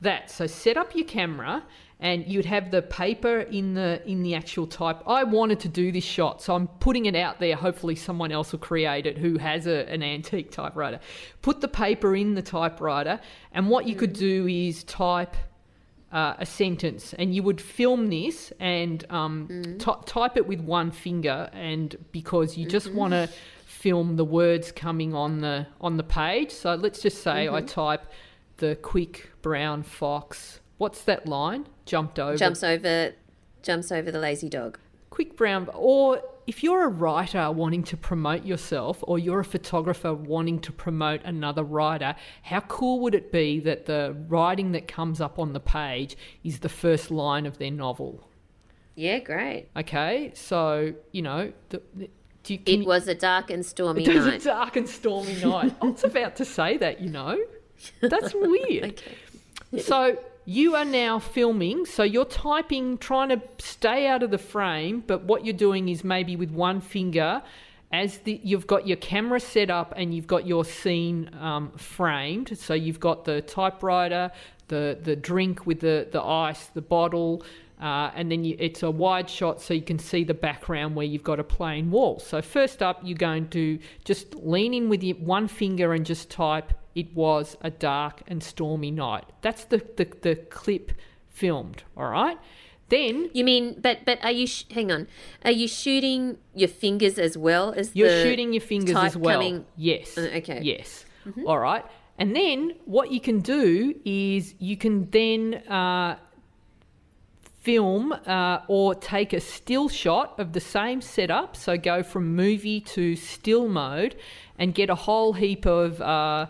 [0.00, 0.30] that.
[0.30, 1.64] So set up your camera
[1.98, 5.02] and you'd have the paper in the in the actual type.
[5.06, 7.56] I wanted to do this shot, so I'm putting it out there.
[7.56, 11.00] Hopefully, someone else will create it who has a, an antique typewriter.
[11.40, 13.18] Put the paper in the typewriter,
[13.52, 15.34] and what you could do is type
[16.12, 19.78] uh, a sentence, and you would film this and um, mm.
[19.78, 22.96] t- type it with one finger, and because you just mm-hmm.
[22.98, 23.28] want to
[23.64, 26.50] film the words coming on the on the page.
[26.50, 27.54] So let's just say mm-hmm.
[27.54, 28.06] I type
[28.58, 30.60] the quick brown fox.
[30.78, 31.66] What's that line?
[31.84, 32.36] Jumped over.
[32.36, 33.12] Jumps over.
[33.62, 34.78] Jumps over the lazy dog.
[35.10, 40.14] quick brown, or if you're a writer wanting to promote yourself, or you're a photographer
[40.14, 45.20] wanting to promote another writer, how cool would it be that the writing that comes
[45.20, 48.28] up on the page is the first line of their novel?
[48.94, 49.68] Yeah, great.
[49.76, 52.10] Okay, so you know, the, the,
[52.44, 54.14] do you, It was a dark and stormy night.
[54.14, 55.74] it was a dark and stormy night.
[55.82, 57.36] I was about to say that, you know.
[58.00, 59.02] That's weird.
[59.72, 59.82] Okay.
[59.82, 65.02] So you are now filming, so you're typing, trying to stay out of the frame,
[65.06, 67.42] but what you're doing is maybe with one finger,
[67.92, 72.56] as the, you've got your camera set up and you've got your scene um, framed.
[72.58, 74.30] So you've got the typewriter,
[74.68, 77.44] the the drink with the the ice, the bottle.
[77.80, 81.04] Uh, and then you, it's a wide shot so you can see the background where
[81.06, 82.18] you've got a plain wall.
[82.18, 86.30] So first up, you're going to just lean in with your one finger and just
[86.30, 90.92] type, "It was a dark and stormy night." That's the the, the clip
[91.28, 91.82] filmed.
[91.96, 92.38] All right.
[92.88, 94.46] Then You mean, but but are you?
[94.46, 95.06] Sh- hang on.
[95.44, 99.40] Are you shooting your fingers as well as you're the shooting your fingers as well.
[99.40, 100.16] coming- Yes.
[100.16, 100.60] Uh, okay.
[100.62, 101.04] Yes.
[101.46, 101.84] All right.
[102.18, 106.16] And then what you can do is you can then uh,
[107.66, 111.56] film uh, or take a still shot of the same setup.
[111.56, 114.14] So go from movie to still mode
[114.56, 116.46] and get a whole heap of uh,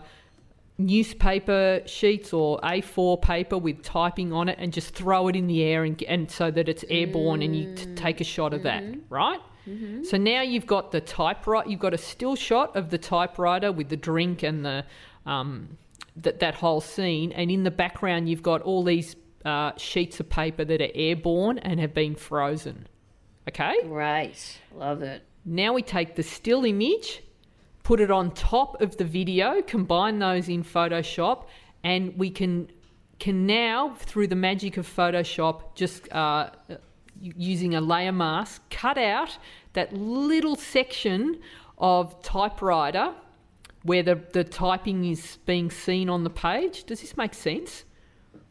[0.77, 5.63] newspaper sheets or A4 paper with typing on it and just throw it in the
[5.63, 8.83] air and, and so that it's airborne and you t- take a shot of that,
[9.09, 9.39] right?
[10.05, 13.89] So now you've got the typewriter, you've got a still shot of the typewriter with
[13.89, 14.85] the drink and the
[15.25, 15.77] um,
[16.15, 19.15] that that whole scene, and in the background you've got all these
[19.47, 22.87] uh, sheets of paper that are airborne and have been frozen.
[23.47, 23.75] Okay.
[23.85, 24.59] Right.
[24.75, 25.23] Love it.
[25.45, 27.23] Now we take the still image,
[27.83, 31.45] put it on top of the video, combine those in Photoshop,
[31.83, 32.69] and we can
[33.19, 36.49] can now through the magic of Photoshop just uh,
[37.19, 39.37] using a layer mask cut out
[39.73, 41.39] that little section
[41.79, 43.13] of typewriter
[43.83, 46.83] where the, the typing is being seen on the page.
[46.83, 47.85] Does this make sense?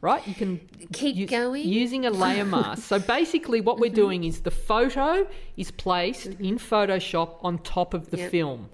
[0.00, 0.26] Right?
[0.26, 0.60] You can
[0.92, 1.66] Keep going.
[1.66, 2.82] using a layer mask.
[2.82, 3.94] so basically, what we're mm-hmm.
[3.94, 6.44] doing is the photo is placed mm-hmm.
[6.44, 8.30] in Photoshop on top of the Yep.
[8.30, 8.68] film.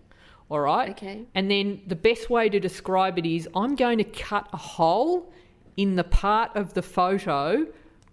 [0.50, 0.90] All right.
[0.90, 1.24] Okay.
[1.34, 5.32] And then the best way to describe it is I'm going to cut a hole
[5.76, 7.66] in the part of the photo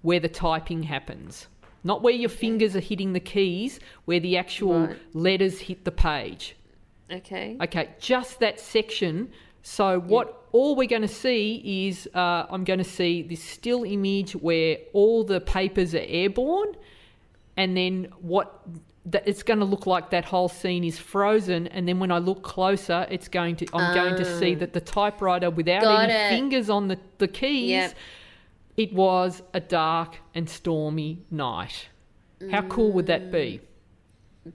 [0.03, 1.47] where the typing happens.
[1.83, 4.97] Not where your fingers are hitting the keys, where the actual Right.
[5.13, 6.55] letters hit the page.
[7.11, 7.57] Okay.
[7.61, 9.29] Okay, just that section.
[9.63, 13.83] So what all we're going to see is uh, I'm going to see this still
[13.83, 16.73] image where all the papers are airborne,
[17.57, 18.61] and then what
[19.05, 21.67] that it's going to look like that whole scene is frozen.
[21.67, 24.81] And then when I look closer, it's going to I'm going to see that the
[24.81, 26.01] typewriter without Ah.
[26.01, 26.29] Any it.
[26.29, 27.69] fingers on the the keys.
[27.69, 27.95] Yep.
[28.77, 31.89] It was a dark and stormy night.
[32.51, 33.59] How cool would that be?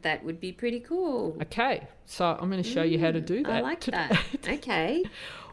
[0.02, 1.36] That would be pretty cool.
[1.42, 3.52] Okay, so I'm going to show you how to do that.
[3.52, 4.08] I like today.
[4.10, 4.48] that.
[4.54, 5.04] Okay.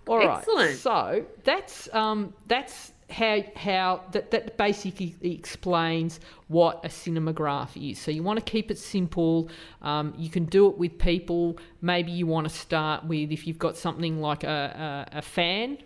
[0.07, 0.39] All right.
[0.39, 0.77] Excellent.
[0.77, 7.99] So that's um, that's how how that, that basically explains what a cinemagraph is.
[7.99, 9.49] So you want to keep it simple.
[9.81, 11.57] Um, you can do it with people.
[11.81, 15.77] Maybe you want to start with if you've got something like a, a, a fan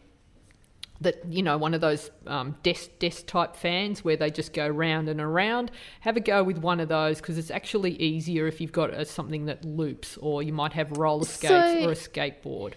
[1.01, 4.67] that you know one of those um, desk desk type fans where they just go
[4.67, 5.71] round and around.
[6.01, 9.03] Have a go with one of those because it's actually easier if you've got uh
[9.03, 12.73] something that loops, or you might have roller skates So- or a skateboard.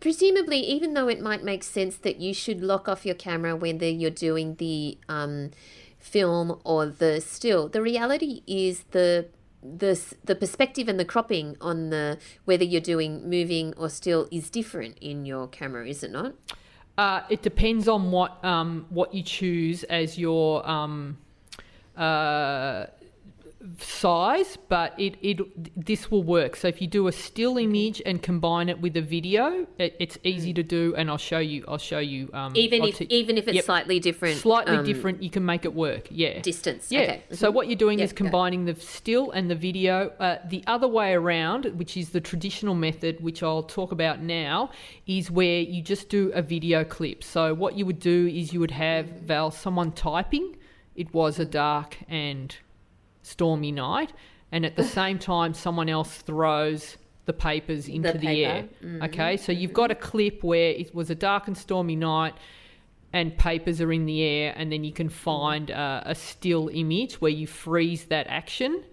[0.00, 3.88] Presumably, even though it might make sense that you should lock off your camera whether
[3.88, 5.50] you're doing the um,
[5.98, 9.28] film or the still, the reality is the
[9.62, 14.50] the the perspective and the cropping on the whether you're doing moving or still is
[14.50, 16.34] different in your camera, is it not?
[16.98, 21.18] Uh, it depends on what um, what you choose as your um,
[21.96, 22.86] uh,
[23.78, 26.56] size, but it, it this will work.
[26.56, 30.18] So if you do a still image and combine it with a video, it, it's
[30.24, 31.64] easy to do, and I'll show you.
[31.68, 32.30] I'll show you.
[32.32, 33.64] Um, Even if te- even if it's Yep.
[33.64, 36.08] slightly different, slightly um, different, you can make it work.
[36.10, 36.90] Yeah, distance.
[36.90, 37.00] yeah.
[37.00, 37.22] Okay.
[37.32, 38.16] So what you're doing Yeah, is go.
[38.24, 40.10] combining the still and the video.
[40.20, 44.70] Uh, the other way around, which is the traditional method, which I'll talk about now,
[45.06, 47.24] is where you just do a video clip.
[47.24, 50.56] So what you would do is you would have Val someone typing.
[50.94, 52.56] It was a dark and
[53.26, 54.12] stormy night,
[54.52, 58.68] and at the same time, someone else throws the papers into the, paper.
[58.84, 59.00] air.
[59.02, 62.34] Okay, so you've got a clip where it was a dark and stormy night
[63.12, 67.20] and papers are in the air, and then you can find uh, a still image
[67.20, 68.84] where you freeze that action,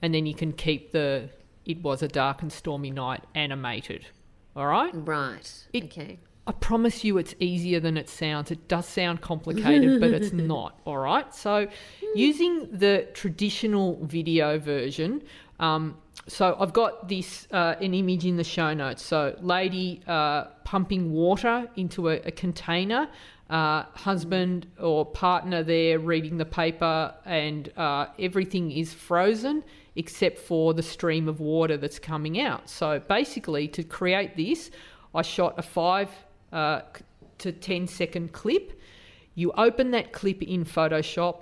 [0.00, 1.28] and then you can keep the
[1.64, 4.06] "it was a dark and stormy night" animated.
[4.54, 4.92] All right.
[4.94, 5.66] Right.
[5.72, 6.18] It- okay.
[6.46, 8.50] I promise you it's easier than it sounds.
[8.50, 10.78] It does sound complicated, but it's not.
[10.84, 11.34] All right.
[11.34, 11.66] So,
[12.14, 15.22] using the traditional video version,
[15.58, 19.02] um, so I've got this uh, an image in the show notes.
[19.02, 23.08] So, lady uh, pumping water into a, a container.
[23.50, 29.62] Uh, husband or partner there reading the paper, and uh, everything is frozen
[29.96, 32.68] except for the stream of water that's coming out.
[32.68, 34.70] So basically, to create this,
[35.14, 36.10] I shot a five
[36.54, 36.80] uh,
[37.38, 38.80] to 10 second clip.
[39.34, 41.38] You open that clip in Photoshop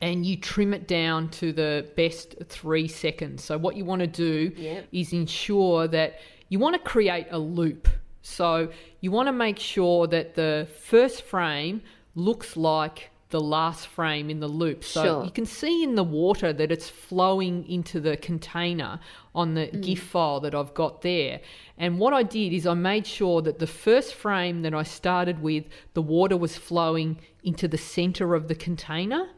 [0.00, 3.44] and you trim it down to the best three seconds.
[3.44, 4.86] So, what you want to do Yep.
[4.92, 7.88] is ensure that you want to create a loop.
[8.22, 11.82] So, you want to make sure that the first frame
[12.14, 14.84] looks like the last frame in the loop.
[14.84, 15.24] So, Sure.
[15.24, 19.00] you can see in the water that it's flowing into the container
[19.36, 19.82] on the mm.
[19.82, 21.40] GIF file that I've got there.
[21.78, 25.40] And what I did is I made sure that the first frame that I started
[25.42, 29.28] with, the water was flowing into the center of the container.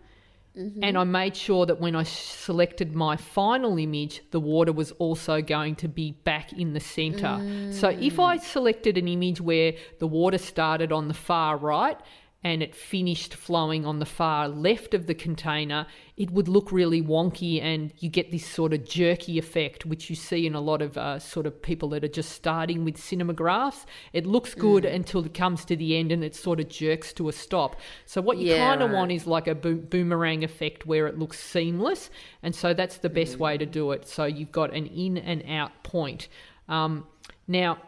[0.57, 0.83] Mm-hmm.
[0.83, 5.43] And I made sure that when I selected my final image, the water was also
[5.43, 7.71] going to be back in the center.
[7.73, 8.41] So if I mm.
[8.41, 11.99] selected an image where the water started on the far right
[12.45, 15.87] and it finished flowing on the far left of the container,
[16.17, 20.15] it would look really wonky and you get this sort of jerky effect, which you
[20.15, 23.87] see in a lot of uh, sort of people that are just starting with cinemagraphs.
[24.13, 27.29] It looks good until it comes to the end and it sort of jerks to
[27.29, 27.75] a stop.
[28.07, 28.97] So, what you Yeah, kind of right.
[28.97, 32.09] want is like a boom- boomerang effect where it looks seamless.
[32.45, 34.07] And so, that's the best way to do it.
[34.07, 36.29] So, you've got an in and out point.
[36.69, 37.07] Um,
[37.49, 37.79] now,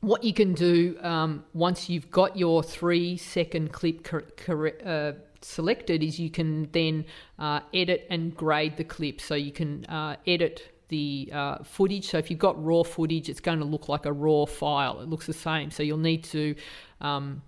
[0.00, 5.12] what you can do um, once you've got your three second clip cor- cor- uh,
[5.42, 7.04] selected is you can then
[7.38, 9.20] uh, edit and grade the clip.
[9.20, 12.08] So you can uh, edit the uh, footage.
[12.08, 15.00] So if you've got raw footage, it's going to look like a raw file.
[15.00, 15.70] It looks the same.
[15.70, 16.54] So you'll need to
[17.00, 17.42] um,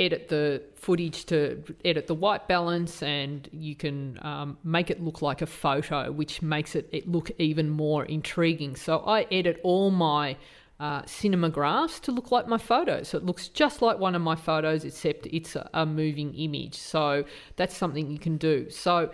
[0.00, 5.20] edit the footage to edit the white balance and you can um, make it look
[5.20, 9.90] like a photo which makes it, it look even more intriguing so i edit all
[9.90, 10.34] my
[10.80, 14.34] uh, cinemagraphs to look like my photos so it looks just like one of my
[14.34, 17.22] photos except it's a, a moving image so
[17.56, 19.10] that's something you can do so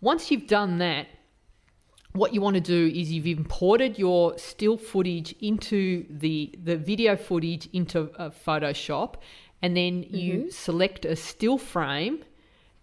[0.00, 1.06] once you've done that
[2.14, 7.16] what you want to do is you've imported your still footage into the the video
[7.16, 9.16] footage into uh, Photoshop,
[9.62, 12.24] and then you select a still frame.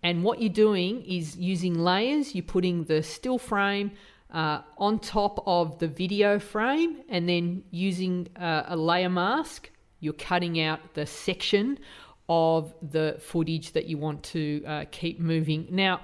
[0.04, 2.36] And what you're doing is using layers.
[2.36, 3.92] You're putting the still frame
[4.32, 9.70] uh, on top of the video frame, and then using uh, a layer mask,
[10.00, 11.78] you're cutting out the section
[12.30, 15.68] of the footage that you want to uh, keep moving.
[15.70, 16.02] Now.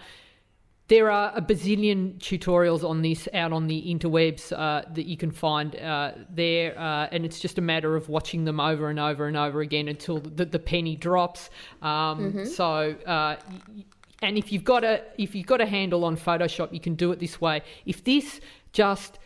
[0.90, 5.32] There are a bazillion tutorials on this out on the interwebs uh, that you can
[5.32, 9.28] find uh, there, uh, and it's just a matter of watching them over and over
[9.28, 11.50] and over again until the, the penny drops.
[11.82, 12.66] Um, So,
[13.06, 13.36] uh, y-
[13.76, 13.84] y-
[14.22, 17.12] and if you've got a if you've got a handle on Photoshop, you can do
[17.12, 17.62] it this way.
[17.86, 18.42] If this
[18.74, 19.20] just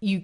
[0.00, 0.22] you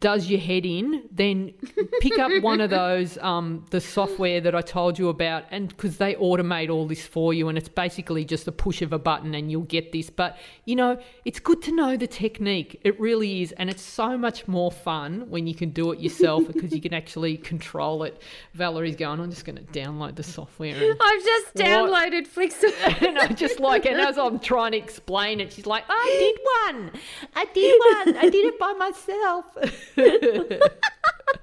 [0.00, 1.52] does your head in, then
[2.00, 5.98] pick up one of those um, the software that I told you about, and because
[5.98, 9.34] they automate all this for you, and it's basically just a push of a button,
[9.34, 10.08] and you'll get this.
[10.08, 12.80] But you know, it's good to know the technique.
[12.84, 16.46] It really is, and it's so much more fun when you can do it yourself
[16.52, 18.22] because you can actually control it.
[18.54, 20.74] Valerie's going, I'm just going to download the software.
[20.74, 21.64] And I've just What?
[21.66, 23.02] downloaded Flixel.
[23.06, 26.74] and I just like, and as I'm trying to explain it, she's like, I did
[26.74, 27.00] one.
[27.34, 27.80] I did
[28.14, 28.16] one.
[28.16, 29.44] I did it by myself.
[29.96, 30.60] I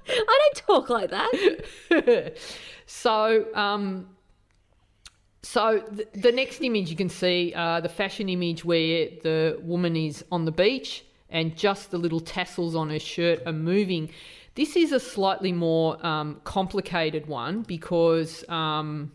[0.06, 2.34] don't talk like that.
[2.86, 4.08] so, um,
[5.42, 9.96] so the, the next image you can see, uh, the fashion image where the woman
[9.96, 14.10] is on the beach and just the little tassels on her shirt are moving.
[14.54, 19.10] This is a slightly more um, complicated one because um,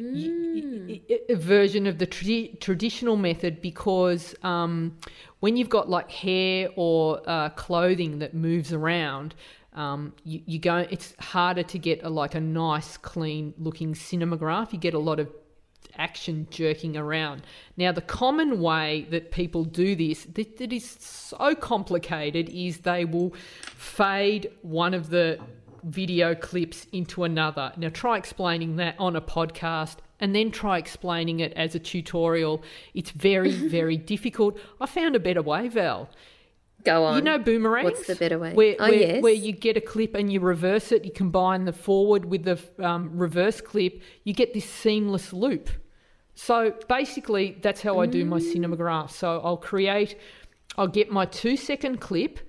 [0.00, 4.96] y- y- a version of the tradi- traditional method because um,
[5.40, 9.34] when you've got like hair or uh, clothing that moves around,
[9.74, 10.86] um, you, you go.
[10.90, 14.72] It's harder to get a, like a nice, clean looking cinemagraph.
[14.72, 15.28] You get a lot of
[15.96, 17.42] action jerking around.
[17.76, 23.04] Now, the common way that people do this, that, that is so complicated, is they
[23.04, 25.38] will fade one of the
[25.84, 27.72] video clips into another.
[27.76, 32.62] Now, try explaining that on a podcast and then try explaining it as a tutorial.
[32.94, 34.58] It's very, very difficult.
[34.80, 36.08] I found a better way, Val.
[36.84, 37.16] Go on.
[37.16, 37.84] You know boomerangs?
[37.84, 38.54] What's the better way?
[38.54, 39.22] Where, Oh, where, yes.
[39.22, 42.58] where you get a clip and you reverse it, you combine the forward with the
[42.84, 45.68] um, reverse clip, you get this seamless loop.
[46.34, 48.54] So basically, that's how I do my Mm.
[48.54, 49.10] cinemagraph.
[49.10, 50.16] So I'll create,
[50.78, 52.40] I'll get my two second clip,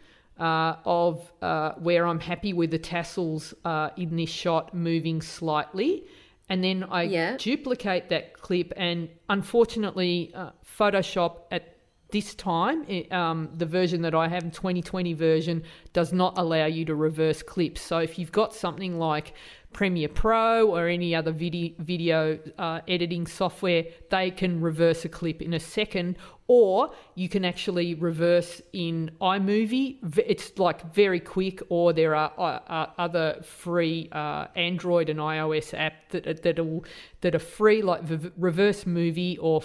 [0.41, 6.03] uh, of uh, where I'm happy with the tassels uh, in this shot moving slightly.
[6.49, 7.37] And then I Yeah.
[7.37, 11.77] duplicate that clip, and unfortunately, uh, Photoshop at
[12.09, 15.63] this time, it, um, the version that I have, 2020 version,
[15.93, 17.79] does not allow you to reverse clips.
[17.81, 19.33] So if you've got something like
[19.73, 25.41] Premiere Pro or any other video, video uh, editing software, they can reverse a clip
[25.41, 26.17] in a second,
[26.47, 29.97] or you can actually reverse in iMovie.
[30.17, 35.73] It's like very quick, or there are uh, uh, other free uh, Android and iOS
[35.73, 36.81] app that that are,
[37.21, 38.01] that are free, like
[38.37, 39.61] Reverse Movie or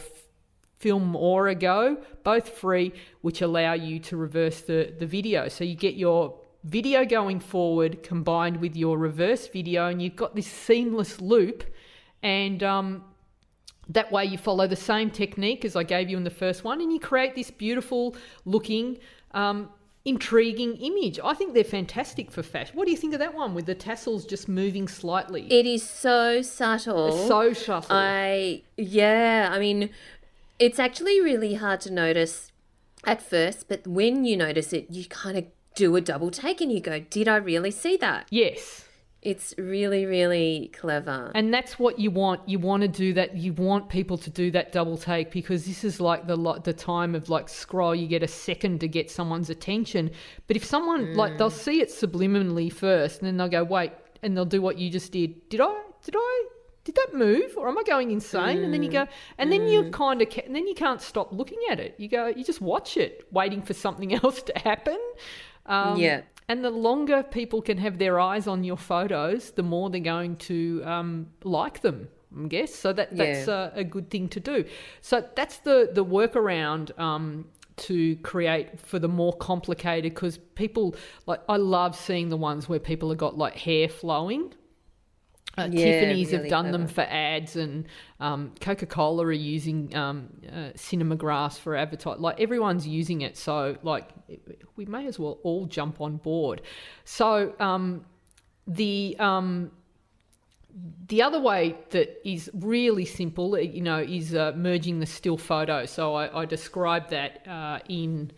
[0.78, 1.52] Film or
[2.22, 2.92] both free,
[3.22, 5.48] which allow you to reverse the, the video.
[5.48, 10.34] So you get your video going forward combined with your reverse video, and you've got
[10.34, 11.64] this seamless loop.
[12.22, 13.04] And um,
[13.88, 16.80] that way, you follow the same technique as I gave you in the first one,
[16.80, 18.98] and you create this beautiful looking,
[19.32, 19.68] um,
[20.04, 21.20] intriguing image.
[21.22, 22.76] I think they're fantastic for fashion.
[22.76, 25.46] What do you think of that one with the tassels just moving slightly?
[25.52, 27.08] It is so subtle.
[27.08, 27.96] It's so subtle.
[27.96, 29.90] I yeah, I mean,
[30.58, 32.50] it's actually really hard to notice
[33.04, 35.44] at first, but when you notice it, you kind of
[35.76, 38.82] do a double take and you go, "Did I really see that?" yes.
[39.26, 41.32] It's really, really clever.
[41.34, 42.48] And that's what you want.
[42.48, 43.36] You want to do that.
[43.36, 47.16] You want people to do that double take because this is like the the time
[47.16, 47.92] of like scroll.
[47.92, 50.12] You get a second to get someone's attention.
[50.46, 51.64] But if someone like they'll mm.
[51.66, 53.90] see it subliminally first, and then they'll go wait,
[54.22, 55.48] and they'll do what you just did.
[55.48, 55.74] Did I?
[56.04, 56.44] Did I?
[56.84, 58.62] Did that move, or am I going insane?
[58.62, 59.08] And then you go, mm.
[59.38, 59.92] and then you mm.
[59.92, 61.96] kind of, ca- and then you can't stop looking at it.
[61.98, 65.00] You go, you just watch it, waiting for something else to happen.
[65.66, 66.22] Um, Yeah.
[66.48, 70.36] And the longer people can have their eyes on your photos, the more they're going
[70.36, 72.08] to um, like them.
[72.38, 72.92] I guess so.
[72.92, 73.70] That that's Yeah.
[73.74, 74.64] a, a good thing to do.
[75.00, 77.46] So that's the the workaround um,
[77.78, 80.94] to create for the more complicated because people
[81.26, 84.52] like I love seeing the ones where people have got like hair flowing.
[85.58, 87.86] Uh, Yeah, Tiffany's have really done them for ads, and
[88.20, 92.20] um, Coca Cola are using um, uh, cinemagraphs for advertising.
[92.20, 94.10] Like everyone's using it, so like
[94.76, 96.60] we may as well all jump on board.
[97.04, 98.04] So um,
[98.66, 99.70] the um,
[101.08, 105.38] the other way that is really simple, uh, you know, is uh, merging the still
[105.38, 105.86] photo.
[105.86, 108.30] So I, I described that uh, in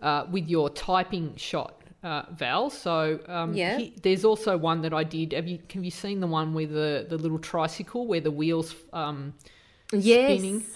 [0.00, 2.70] uh, with your typing shot, uh, Val.
[2.70, 3.78] So um, Yeah.
[3.78, 5.32] he- there's also one that I did.
[5.32, 8.74] Have you have you seen the one with the the little tricycle where the wheels
[8.92, 9.34] um,
[9.92, 10.30] yes.
[10.38, 10.64] spinning?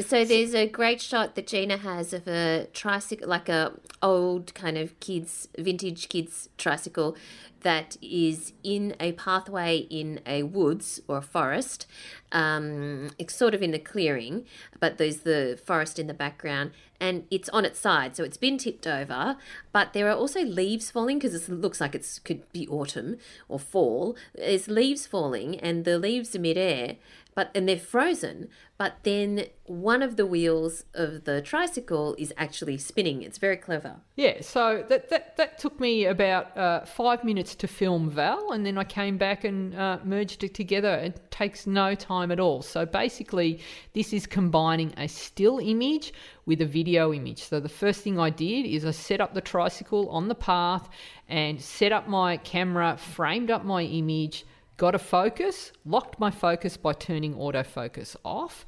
[0.00, 4.78] So there's a great shot that Gina has of a tricycle, like a old kind
[4.78, 7.16] of kids, vintage kids tricycle,
[7.62, 11.86] that is in a pathway in a woods or a forest.
[12.30, 14.44] Um, it's sort of in a clearing,
[14.78, 16.70] but there's the forest in the background,
[17.00, 19.36] and it's on its side, so it's been tipped over.
[19.72, 23.16] But there are also leaves falling because it looks like it could be autumn
[23.48, 24.16] or fall.
[24.36, 26.96] There's leaves falling, and the leaves are midair
[27.38, 32.76] but and they're frozen but then one of the wheels of the tricycle is actually
[32.76, 37.54] spinning it's very clever Yeah, so that that, that took me about uh, five minutes
[37.54, 40.92] to film Val, and then I came back and uh, merged it together.
[40.94, 42.60] It takes no time at all.
[42.62, 43.60] So basically,
[43.92, 46.12] this is combining a still image
[46.46, 47.44] with a video image.
[47.44, 50.88] So the first thing I did is I set up the tricycle on the path
[51.28, 54.44] and set up my camera, framed up my image,
[54.78, 58.64] got a focus, locked my focus by turning autofocus off,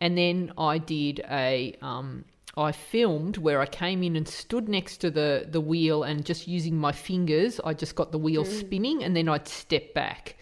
[0.00, 2.24] and then I did a um,
[2.56, 6.46] I filmed where I came in and stood next to the the wheel and just
[6.46, 10.36] using my fingers, I just got the wheel spinning, and then I'd step back.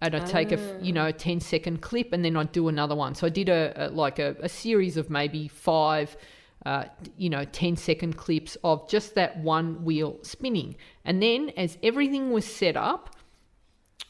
[0.00, 2.94] And I'd take a you know a 10 second clip and then I'd do another
[2.94, 3.16] one.
[3.16, 6.16] So I did a, a like a, a series of maybe five
[6.64, 6.84] uh,
[7.16, 10.76] you know 10 second clips of just that one wheel spinning.
[11.04, 13.16] And then as everything was set up,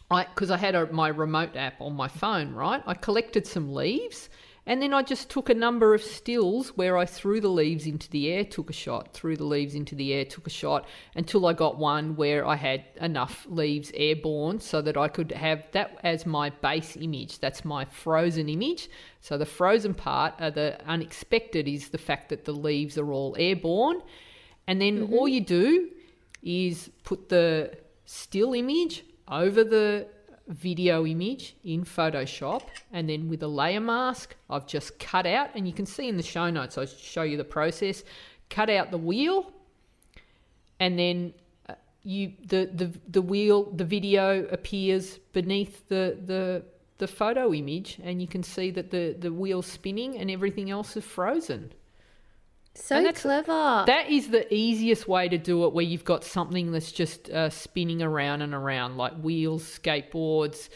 [0.09, 2.83] because I had a, my remote app on my phone, right?
[2.87, 4.31] I collected some leaves,
[4.65, 8.09] and then I just took a number of stills where I threw the leaves into
[8.11, 11.47] the air, took a shot, threw the leaves into the air, took a shot, until
[11.47, 15.99] I got one where I had enough leaves airborne so that I could have that
[16.05, 17.39] as my base image.
[17.39, 18.89] That's my frozen image.
[19.21, 23.37] So the frozen part, uh, the unexpected, is the fact that the leaves are all
[23.39, 24.03] airborne,
[24.67, 25.91] and then all you do
[26.43, 27.73] is put the
[28.05, 30.07] still image over the
[30.49, 32.63] video image in Photoshop
[32.93, 36.17] and then with a layer mask I've just cut out and you can see in
[36.17, 38.03] the show notes I show you the process
[38.49, 39.53] cut out the wheel
[40.81, 41.35] and then
[41.69, 46.65] uh, you the, the the wheel the video appears beneath the the
[46.97, 50.97] the photo image and you can see that the the wheel's spinning and everything else
[50.97, 51.71] is frozen
[52.79, 53.85] So clever.
[53.87, 57.51] That is the easiest way to do it, where you've got something that's just uh,
[57.51, 60.69] spinning around and around, like wheels, skateboards,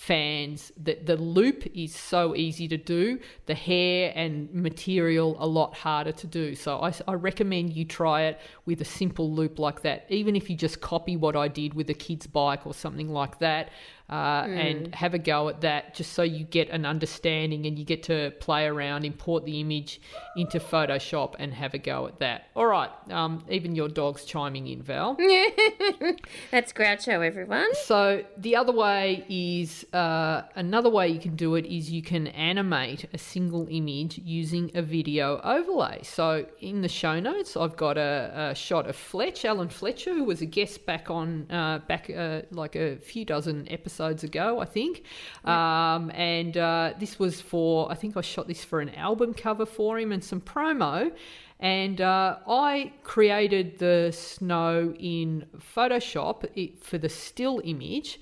[0.00, 0.72] fans.
[0.78, 3.18] that the loop is so easy to do.
[3.44, 6.54] The hair and material a lot harder to do.
[6.54, 10.06] So I, I recommend you try it with a simple loop like that.
[10.08, 13.40] Even if you just copy what I did with a kid's bike or something like
[13.40, 13.68] that,
[14.10, 17.84] uh, and have a go at that, just so you get an understanding and you
[17.84, 20.00] get to play around, import the image
[20.36, 22.48] into Photoshop, and have a go at that.
[22.56, 22.90] All right.
[23.10, 25.14] Um, even your dog's chiming in, Val.
[26.50, 27.72] That's Groucho, everyone.
[27.84, 32.28] So the other way is uh, another way you can do it is you can
[32.28, 36.00] animate a single image using a video overlay.
[36.02, 40.24] So in the show notes, I've got a, a shot of Fletch, Alan Fletcher, who
[40.24, 44.64] was a guest back on uh, back uh, like a few dozen episodes ago, I
[44.64, 45.02] think.
[45.44, 49.66] Um, and uh, this was for I think I shot this for an album cover
[49.66, 51.10] for him and some promo.
[51.58, 58.18] And uh, I created the snow in Photoshop for the still image.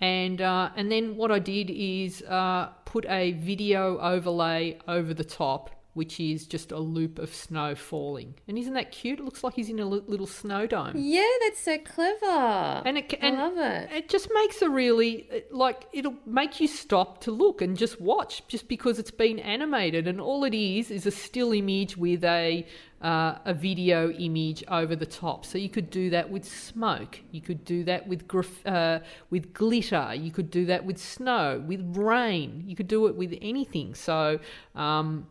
[0.00, 5.24] And, uh, and then what I did is uh, put a video overlay over the
[5.24, 8.34] top, which is just a loop of snow falling.
[8.46, 9.18] And isn't that cute?
[9.18, 10.92] It looks like he's in a little snow dome.
[10.96, 12.82] Yeah, that's so clever.
[12.84, 13.90] And it, ca- I love it.
[13.92, 18.46] it just makes a really like it'll make you stop to look and just watch
[18.48, 22.66] just because it's been animated and all it is is a still image with a
[23.00, 25.44] uh, a video image over the top.
[25.44, 27.20] So you could do that with smoke.
[27.30, 28.24] You could do that with
[28.66, 30.14] uh, with glitter.
[30.14, 32.64] You could do that with snow, with rain.
[32.66, 33.94] You could do it with anything.
[33.94, 34.38] So.
[34.74, 35.26] Um,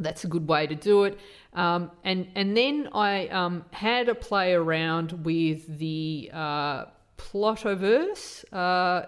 [0.00, 1.18] that's a good way to do it.
[1.52, 6.84] Um, and and then I um, had a play around with the uh,
[7.16, 8.44] Plotaverse.
[8.52, 9.06] Uh,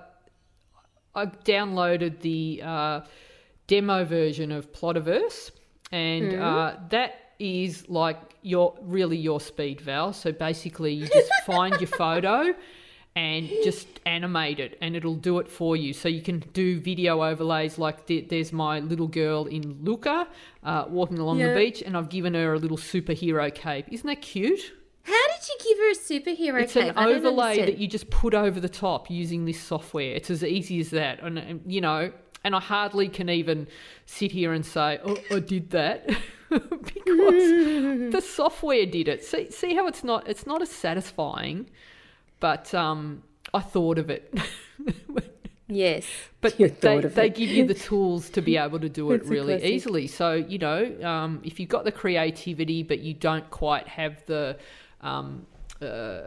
[1.15, 3.01] I downloaded the uh,
[3.67, 5.51] demo version of Plotaverse,
[5.93, 10.13] and uh, that is like your really your speed, Val.
[10.13, 12.55] So basically, you just find your photo
[13.19, 15.93] and just animate it and it'll do it for you.
[15.93, 20.29] So you can do video overlays like th- there's my little girl in luca
[20.63, 23.87] uh, walking along the beach and i've given her a little superhero cape.
[23.91, 24.73] Isn't that cute?
[25.03, 26.65] How did you give her a superhero cape?
[26.65, 26.93] it's cape?
[26.97, 30.13] an overlay that you just put over the top using this software.
[30.15, 31.21] It's as easy as that.
[31.21, 32.13] And, and you know
[32.45, 33.67] and i hardly can even
[34.07, 36.09] sit here and say oh i did that.
[36.51, 37.45] Because
[38.17, 39.23] the software did it.
[39.23, 41.69] See, see how it's not it's not as satisfying
[42.41, 43.23] but um,
[43.53, 44.35] I thought of it.
[45.69, 46.07] Yes.
[46.41, 47.35] but You they, of they it.
[47.35, 50.07] give you the tools to be able to do it really easily.
[50.07, 54.57] So, you know, um, if you've got the creativity, but you don't quite have the.
[55.01, 55.47] Um,
[55.81, 56.21] uh,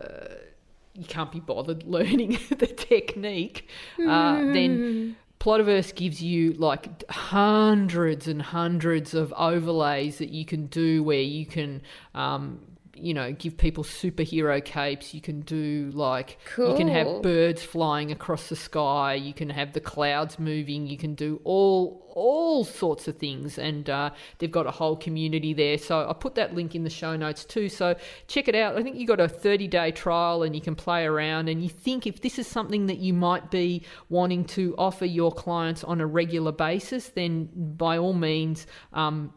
[0.93, 3.67] you can't be bothered learning the technique,
[3.99, 11.01] uh, then Plotaverse gives you like hundreds and hundreds of overlays that you can do
[11.01, 11.81] where you can,
[12.13, 12.59] um,
[13.01, 15.13] you know, give people superhero capes.
[15.13, 19.15] You can do like, you can have birds flying across the sky.
[19.15, 20.87] You can have the clouds moving.
[20.87, 25.53] You can do all all sorts of things, and uh, they've got a whole community
[25.53, 25.77] there.
[25.77, 27.69] So I put that link in the show notes too.
[27.69, 27.95] So
[28.27, 28.77] check it out.
[28.77, 31.49] I think you got a thirty day trial, and you can play around.
[31.49, 35.31] And you think if this is something that you might be wanting to offer your
[35.31, 38.67] clients on a regular basis, then by all means.
[38.93, 39.33] Um,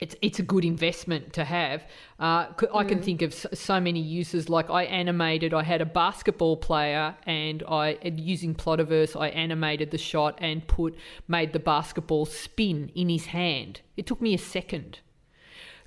[0.00, 1.84] it's it's a good investment to have.
[2.18, 4.48] Uh, I can think of so, so many uses.
[4.48, 9.98] Like I animated, I had a basketball player, and I using Plotaverse, I animated the
[9.98, 10.96] shot and put
[11.26, 13.80] made the basketball spin in his hand.
[13.96, 15.00] It took me a second.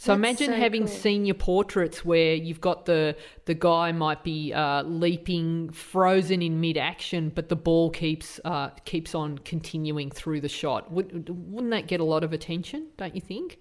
[0.01, 0.95] So That's imagine so having cool.
[0.95, 6.75] senior portraits where you've got the the guy might be uh, leaping, frozen in mid
[6.75, 10.91] action, but the ball keeps uh, keeps on continuing through the shot.
[10.91, 12.87] Would, wouldn't that get a lot of attention?
[12.97, 13.59] Don't you think?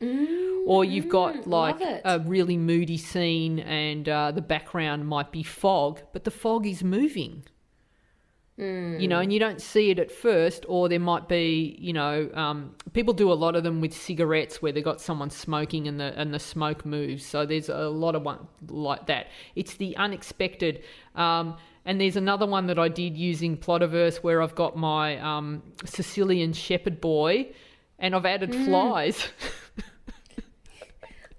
[0.66, 2.02] or you've got like Mm, it.
[2.06, 6.82] a really moody scene, and uh, the background might be fog, but the fog is
[6.82, 7.44] moving
[8.60, 12.28] you know, and you don't see it at first, or there might be, you know,
[12.34, 15.98] um, people do a lot of them with cigarettes where they've got someone smoking and
[15.98, 17.24] the and the smoke moves.
[17.24, 19.28] So there's a lot of one like that.
[19.54, 20.82] It's the unexpected.
[21.14, 21.56] Um,
[21.86, 26.52] and there's another one that I did using Plotaverse where I've got my um, Sicilian
[26.52, 27.48] Shepherd boy,
[27.98, 29.28] and I've added flies.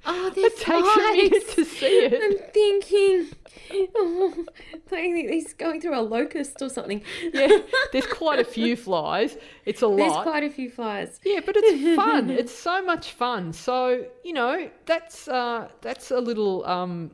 [0.06, 2.14] Oh, there's it takes a minute to see it.
[2.24, 3.30] I'm thinking,
[3.96, 4.46] oh,
[4.92, 7.04] he's going through a locust or something.
[7.34, 7.60] Yeah,
[7.92, 9.38] there's quite a few flies.
[9.66, 9.98] It's a lot.
[9.98, 11.20] There's quite a few flies.
[11.24, 12.30] Yeah, but it's fun.
[12.30, 13.54] it's so much fun.
[13.54, 17.12] So you know, that's uh, that's a little um,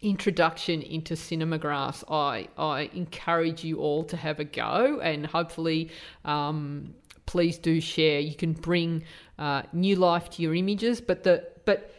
[0.00, 2.02] introduction into cinemagraphs.
[2.10, 5.90] I I encourage you all to have a go, and hopefully,
[6.24, 6.94] um,
[7.26, 8.18] please do share.
[8.18, 9.04] You can bring
[9.38, 11.92] uh, new life to your images, but the but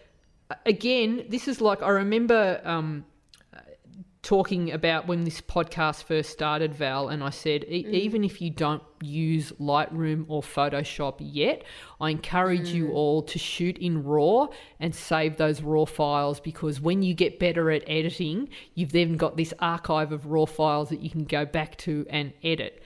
[0.50, 3.06] uh, again, this is like I remember um,
[4.24, 7.92] talking about when this podcast first started, Val, and I said, e- mm.
[7.92, 11.64] even if you don't use Lightroom or Photoshop yet,
[12.00, 12.94] I encourage you mm.
[12.94, 14.48] all to shoot in RAW
[14.80, 19.36] and save those RAW files because when you get better at editing, you've then got
[19.36, 22.82] this archive of RAW files that you can go back to and edit.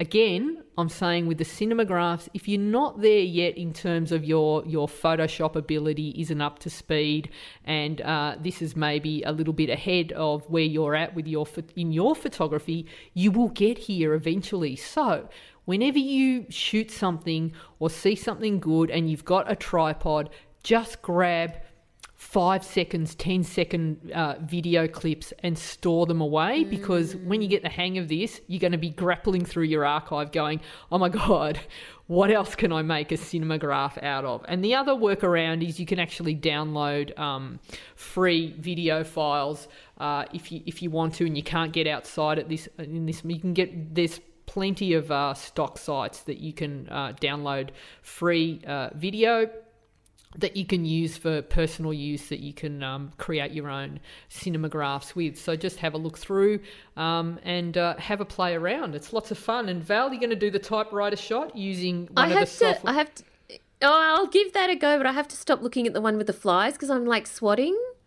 [0.00, 4.64] Again, I'm saying with the cinemagraphs, if you're not there yet in terms of your
[4.64, 7.28] your Photoshop ability isn't up to speed,
[7.66, 11.46] and uh, this is maybe a little bit ahead of where you're at with your
[11.76, 14.74] in your photography, you will get here eventually.
[14.74, 15.28] So.
[15.66, 20.28] Whenever you shoot something or see something good and you've got a tripod,
[20.64, 21.52] just grab
[22.20, 27.62] five seconds, 10 second uh, video clips and store them away because when you get
[27.62, 30.60] the hang of this, you're going to be grappling through your archive going,
[30.92, 31.58] oh my God,
[32.08, 34.44] what else can I make a cinemagraph out of?
[34.48, 37.58] And the other workaround is you can actually download um,
[37.96, 39.66] free video files
[39.96, 43.06] uh, if you if you want to, and you can't get outside at this in
[43.06, 43.22] this.
[43.24, 47.70] You can get there's plenty of uh, stock sites that you can uh, download
[48.02, 49.48] free uh, video
[50.36, 53.98] that you can use for personal use that you can um, create your own
[54.30, 55.38] cinemagraphs with.
[55.38, 56.60] So just have a look through
[56.96, 58.94] um, and uh, have a play around.
[58.94, 59.68] It's lots of fun.
[59.68, 62.48] And Val, you're going to do the typewriter shot using one I of the have
[62.48, 62.54] to.
[62.54, 62.92] software.
[62.92, 63.24] I have to.
[63.82, 66.16] Oh, I'll give that a go, but I have to stop looking at the one
[66.16, 67.99] with the flies because I'm like swatting at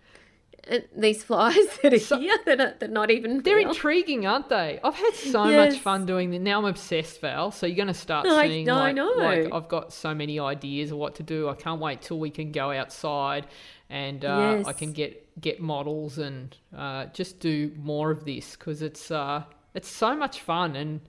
[0.95, 3.41] these flies that are here that are they're not even.
[3.41, 3.69] They're real.
[3.69, 4.79] intriguing, aren't they?
[4.83, 6.43] I've had so much fun doing them.
[6.43, 7.51] Now I'm obsessed, Val.
[7.51, 8.69] So you're going to start I- seeing.
[8.69, 9.13] I like, know.
[9.17, 11.49] like I've got so many ideas of what to do.
[11.49, 13.47] I can't wait till we can go outside
[13.89, 18.81] and uh, I can get get models and uh, just do more of this because
[18.81, 19.43] it's uh,
[19.73, 21.01] it's so much fun and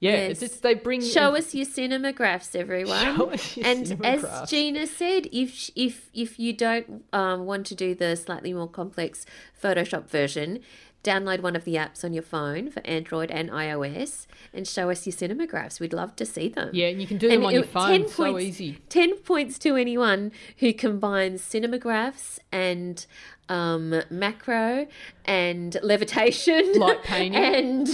[0.00, 0.42] yeah, Yes.
[0.42, 3.16] it's they bring Show us your cinemagraphs, everyone.
[3.16, 4.48] Show us your and as.
[4.50, 9.26] Gina said, if if if you don't um, want to do the slightly more complex
[9.60, 10.60] Photoshop version,
[11.04, 15.06] download one of the apps on your phone for Android and iOS and show us
[15.06, 15.80] your cinemagraphs.
[15.80, 16.70] We'd love to see them.
[16.72, 18.00] Yeah, and you can do them on your it- phone.
[18.02, 18.78] 10 So easy.
[18.88, 23.06] 10 points to anyone who combines cinemagraphs and
[23.48, 24.86] um, macro
[25.24, 27.34] and levitation, Light painting.
[27.42, 27.88] and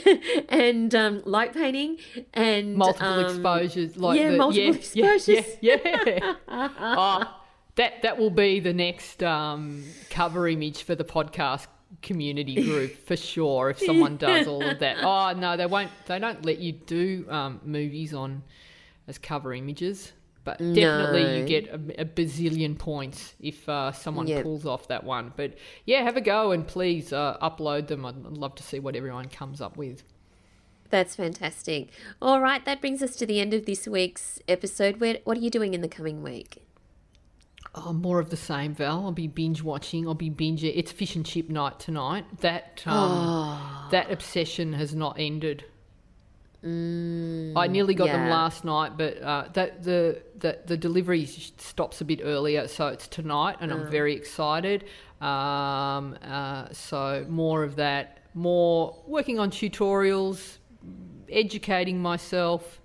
[0.48, 1.98] and um, light painting
[2.32, 4.72] and multiple um, exposures like yeah, the, multiple yeah,
[5.14, 5.46] exposures.
[5.60, 6.34] yeah yeah, yeah.
[6.48, 7.36] oh,
[7.76, 11.66] that that will be the next um, cover image for the podcast
[12.02, 16.18] community group for sure if someone does all of that oh no they won't they
[16.18, 18.42] don't let you do um, movies on
[19.08, 20.12] as cover images
[20.44, 24.42] but definitely you get a, a bazillion points if uh, someone Yep.
[24.44, 28.16] pulls off that one but yeah have a go and please uh, upload them I'd,
[28.16, 30.02] I'd love to see what everyone comes up with
[30.90, 31.90] That's fantastic.
[32.20, 34.98] All right, that brings us to the end of this week's episode.
[35.00, 36.64] Where, what are you doing in the coming week?
[37.72, 39.04] Oh, more of the same, Val.
[39.04, 40.08] I'll be binge watching.
[40.08, 40.64] I'll be binge.
[40.64, 42.24] It's fish and chip night tonight.
[42.40, 45.64] That um, that obsession has not ended.
[46.62, 52.04] I nearly got them last night, but uh, that the, the the delivery stops a
[52.04, 54.84] bit earlier, so it's tonight, and I'm very excited.
[55.22, 58.18] Um, uh, so more of that.
[58.34, 60.58] More working on tutorials,
[61.30, 62.80] educating myself.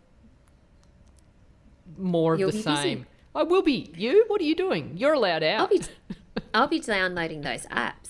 [1.97, 2.99] More of You'll the same.
[2.99, 3.05] busy.
[3.35, 3.91] I will be.
[3.95, 4.23] You?
[4.27, 4.93] What are you doing?
[4.97, 5.59] You're allowed out.
[5.61, 5.81] I'll be,
[6.53, 8.09] I'll be downloading those apps.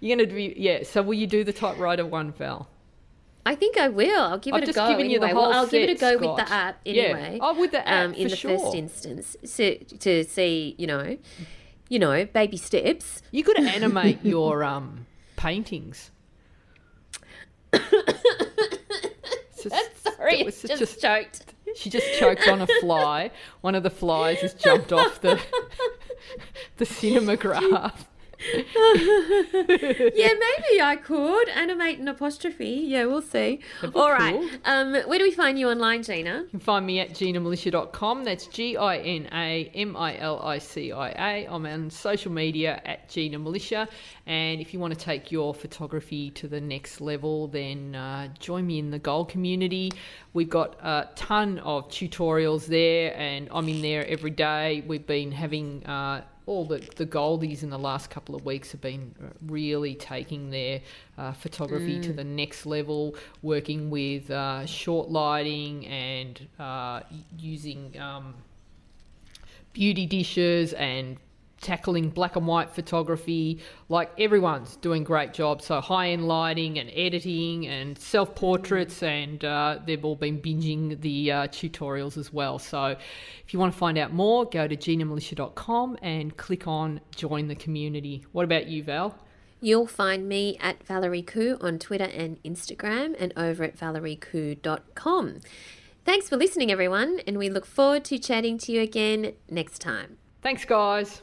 [0.00, 0.82] You're gonna be yeah.
[0.82, 2.68] So will you do the typewriter one, Val?
[3.46, 4.20] I think I will.
[4.20, 4.88] I'll give I've it a just go.
[4.88, 5.40] given you the anyway.
[5.40, 7.02] well, I'll give it a set, go with the app Yeah.
[7.04, 7.38] anyway.
[7.40, 8.58] Oh, with the app, um, in for the sure.
[8.58, 11.16] first instance, so, to see you know,
[11.88, 13.22] you know, baby steps.
[13.30, 15.06] You could animate your um
[15.36, 16.10] paintings.
[19.58, 21.45] It's just- Sorry, was just, just- choked.
[21.74, 23.30] She just choked on a fly.
[23.60, 25.40] One of the flies has jumped off the
[26.76, 28.06] the cinemagraph.
[28.54, 28.62] yeah,
[30.14, 32.84] maybe I could animate an apostrophe.
[32.86, 33.60] Yeah, we'll see.
[33.94, 34.36] All right.
[34.64, 36.42] Um, where do we find you online, Gina?
[36.44, 38.24] You can find me at ginamilicia.com.
[38.24, 41.46] That's G I N A M I L I C I A.
[41.48, 43.88] I'm on social media at Gina Milicia.
[44.26, 48.66] And if you want to take your photography to the next level, then uh, join
[48.66, 49.92] me in the gold community.
[50.32, 54.84] We've got a ton of tutorials there, and I'm in there every day.
[54.86, 55.84] We've been having.
[55.86, 59.14] Uh, all the, the goldies in the last couple of weeks have been
[59.46, 60.80] really taking their
[61.18, 67.00] uh, photography to the next level, working with uh, short lighting and uh,
[67.36, 68.34] using um,
[69.72, 71.18] beauty dishes and
[71.66, 73.58] tackling black and white photography.
[73.88, 75.66] Like everyone's doing great jobs.
[75.66, 81.00] So high end lighting and editing and self portraits, and uh, they've all been binging
[81.00, 82.58] the uh, tutorials as well.
[82.60, 82.96] So
[83.44, 87.56] if you want to find out more, go to ginamilicia.com and click on join the
[87.56, 88.24] community.
[88.32, 89.18] What about you, Val?
[89.60, 95.40] You'll find me at Valerie Khoo on Twitter and Instagram and over at valeriekhoo.com.
[96.04, 100.18] Thanks for listening, everyone, and we look forward to chatting to you again next time.
[100.42, 101.22] Thanks, guys.